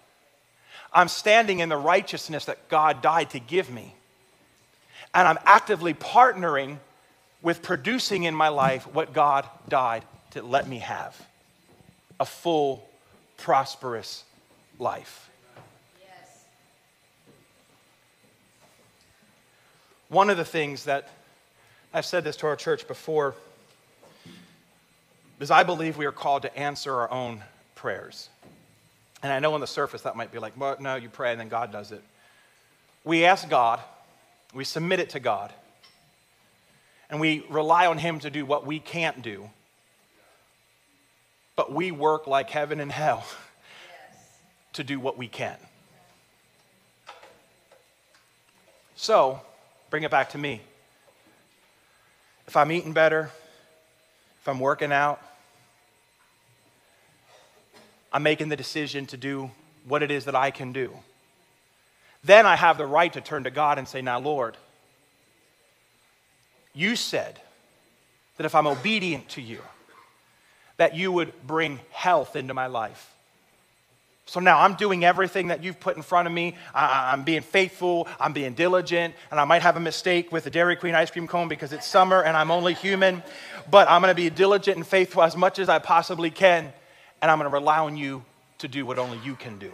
[0.93, 3.95] I'm standing in the righteousness that God died to give me.
[5.15, 6.77] And I'm actively partnering
[7.47, 11.17] with producing in my life what God died to let me have
[12.19, 12.85] a full,
[13.37, 14.25] prosperous
[14.81, 15.31] life.
[16.01, 16.45] Yes.
[20.09, 21.09] One of the things that
[21.95, 23.37] I've said this to our church before
[25.39, 27.45] is I believe we are called to answer our own
[27.77, 28.29] prayers.
[29.23, 31.39] And I know on the surface that might be like, well, no, you pray and
[31.39, 32.03] then God does it.
[33.05, 33.79] We ask God,
[34.53, 35.53] we submit it to God
[37.11, 39.51] and we rely on Him to do what we can't do.
[41.55, 43.25] But we work like heaven and hell
[44.75, 45.57] to do what we can.
[48.97, 49.41] So,
[49.91, 50.63] bring it back to me.
[52.47, 53.31] If I'm eating better,
[54.41, 55.21] if I'm working out,
[58.13, 59.51] I'm making the decision to do
[59.87, 60.93] what it is that I can do.
[62.25, 64.57] Then I have the right to turn to God and say, Now, Lord,
[66.77, 67.41] you said
[68.37, 69.61] that if I'm obedient to you,
[70.77, 73.15] that you would bring health into my life.
[74.27, 76.57] So now I'm doing everything that you've put in front of me.
[76.75, 80.51] I, am being faithful, I'm being diligent, and I might have a mistake with the
[80.51, 83.23] Dairy Queen ice cream cone because it's summer and I'm only human.
[83.71, 86.73] But I'm going to be diligent and faithful as much as I possibly can,
[87.23, 88.25] and I'm going to rely on you
[88.59, 89.73] to do what only you can do.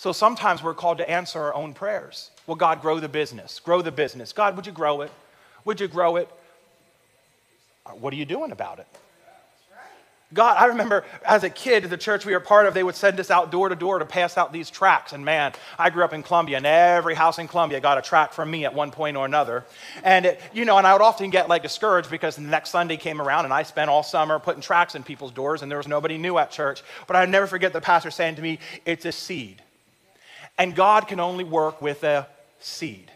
[0.00, 2.30] So sometimes we're called to answer our own prayers.
[2.46, 3.60] Well, God, grow the business.
[3.60, 4.32] Grow the business.
[4.32, 5.12] God, would you grow it?
[5.66, 6.26] Would you grow it?
[7.84, 8.86] Uh, what are you doing about it?
[10.32, 13.20] God, I remember as a kid, the church we were part of, they would send
[13.20, 15.12] us out door to door to pass out these tracts.
[15.12, 18.32] And man, I grew up in Columbia, and every house in Columbia got a tract
[18.32, 19.66] from me at one point or another.
[20.02, 22.96] And, it, you know, and I would often get like discouraged because the next Sunday
[22.96, 25.88] came around and I spent all summer putting tracts in people's doors, and there was
[25.88, 26.82] nobody new at church.
[27.06, 29.60] But I'd never forget the pastor saying to me, It's a seed.
[30.58, 32.26] And God can only work with a
[32.60, 33.10] seed.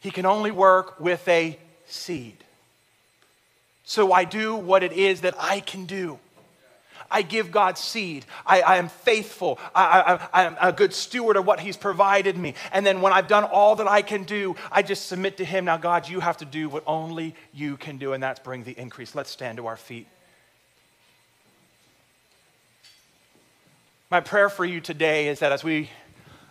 [0.00, 2.36] He can only work with a seed.
[3.84, 6.18] So I do what it is that I can do.
[7.10, 8.24] I give God seed.
[8.46, 9.58] I, I am faithful.
[9.74, 9.84] I,
[10.32, 12.54] I, I, am a good steward of what He's provided me.
[12.72, 15.64] And then when I've done all that I can do, I just submit to Him.
[15.64, 18.78] Now, God, you have to do what only you can do, and that's bring the
[18.78, 19.14] increase.
[19.14, 20.06] Let's stand to our feet.
[24.10, 25.88] My prayer for you today is that as we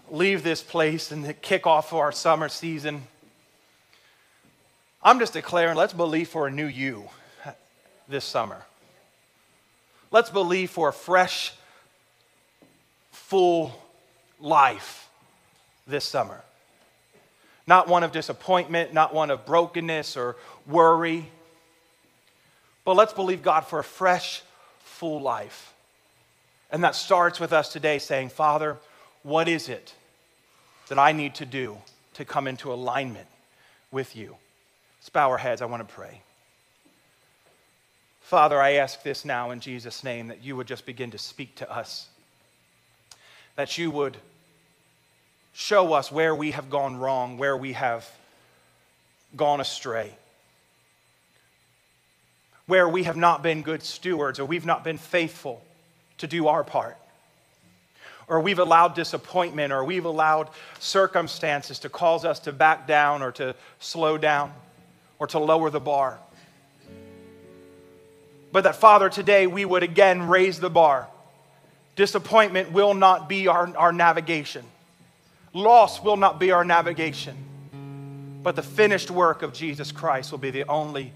[0.10, 3.04] leave this place and kick off our summer season,
[5.04, 7.10] I'm just declaring let's believe for a new you
[8.08, 8.64] this summer.
[10.10, 11.52] Let's believe for a fresh,
[13.12, 13.78] full
[14.40, 15.10] life
[15.86, 16.42] this summer.
[17.68, 21.30] Not one of disappointment, not one of brokenness or worry,
[22.86, 24.44] but let's believe God for a fresh,
[24.80, 25.74] full life.
[26.72, 28.78] And that starts with us today saying, Father,
[29.24, 29.94] what is it
[30.88, 31.78] that I need to do
[32.14, 33.28] to come into alignment
[33.92, 34.36] with you?
[35.00, 35.62] Let's bow our heads.
[35.62, 36.22] I want to pray.
[38.22, 41.56] Father, I ask this now in Jesus' name that you would just begin to speak
[41.56, 42.08] to us,
[43.56, 44.18] that you would
[45.54, 48.08] show us where we have gone wrong, where we have
[49.36, 50.14] gone astray,
[52.68, 55.64] where we have not been good stewards or we've not been faithful
[56.20, 56.98] to do our part.
[58.28, 60.50] Or we've allowed disappointment, or we've allowed
[60.80, 64.54] circumstances to cause us to back down, or to slow down,
[65.18, 66.20] or to lower the bar.
[68.52, 71.08] But that, Father, today we would again raise the bar.
[71.96, 74.64] Disappointment will not be our, our navigation,
[75.54, 77.36] loss will not be our navigation.
[78.42, 81.12] But the finished work of Jesus Christ will be the only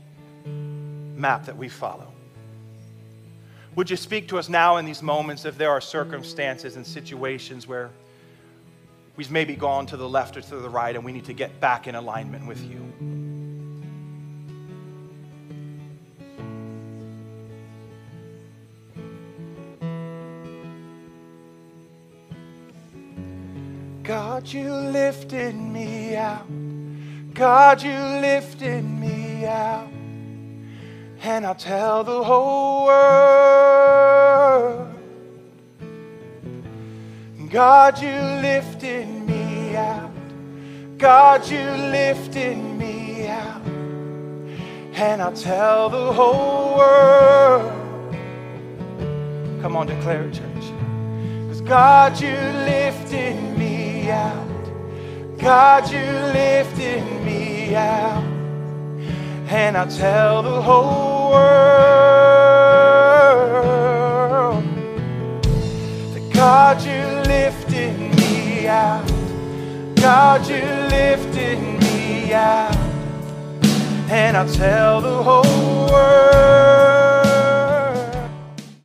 [0.45, 2.12] map that we follow.
[3.76, 7.67] Would you speak to us now in these moments if there are circumstances and situations
[7.67, 7.89] where
[9.15, 11.59] we've maybe gone to the left or to the right and we need to get
[11.59, 12.80] back in alignment with you?
[24.03, 26.45] God, you lifted me out.
[27.34, 29.93] God, you lifted me out.
[31.26, 34.13] And I'll tell the whole world.
[37.49, 38.11] God, you
[38.41, 40.11] lifted me out.
[40.97, 43.65] God, you lifted me out.
[44.95, 47.71] And I'll tell the whole world.
[49.61, 50.65] Come on, declare it, church.
[51.43, 55.38] Because God, you lifted me out.
[55.38, 56.03] God, you
[56.34, 58.33] lifted me out.
[59.56, 61.84] And I'll tell the whole world
[66.14, 69.08] that God, you lifted me out.
[69.95, 72.76] God, you lifted me out.
[74.10, 77.03] And I'll tell the whole world.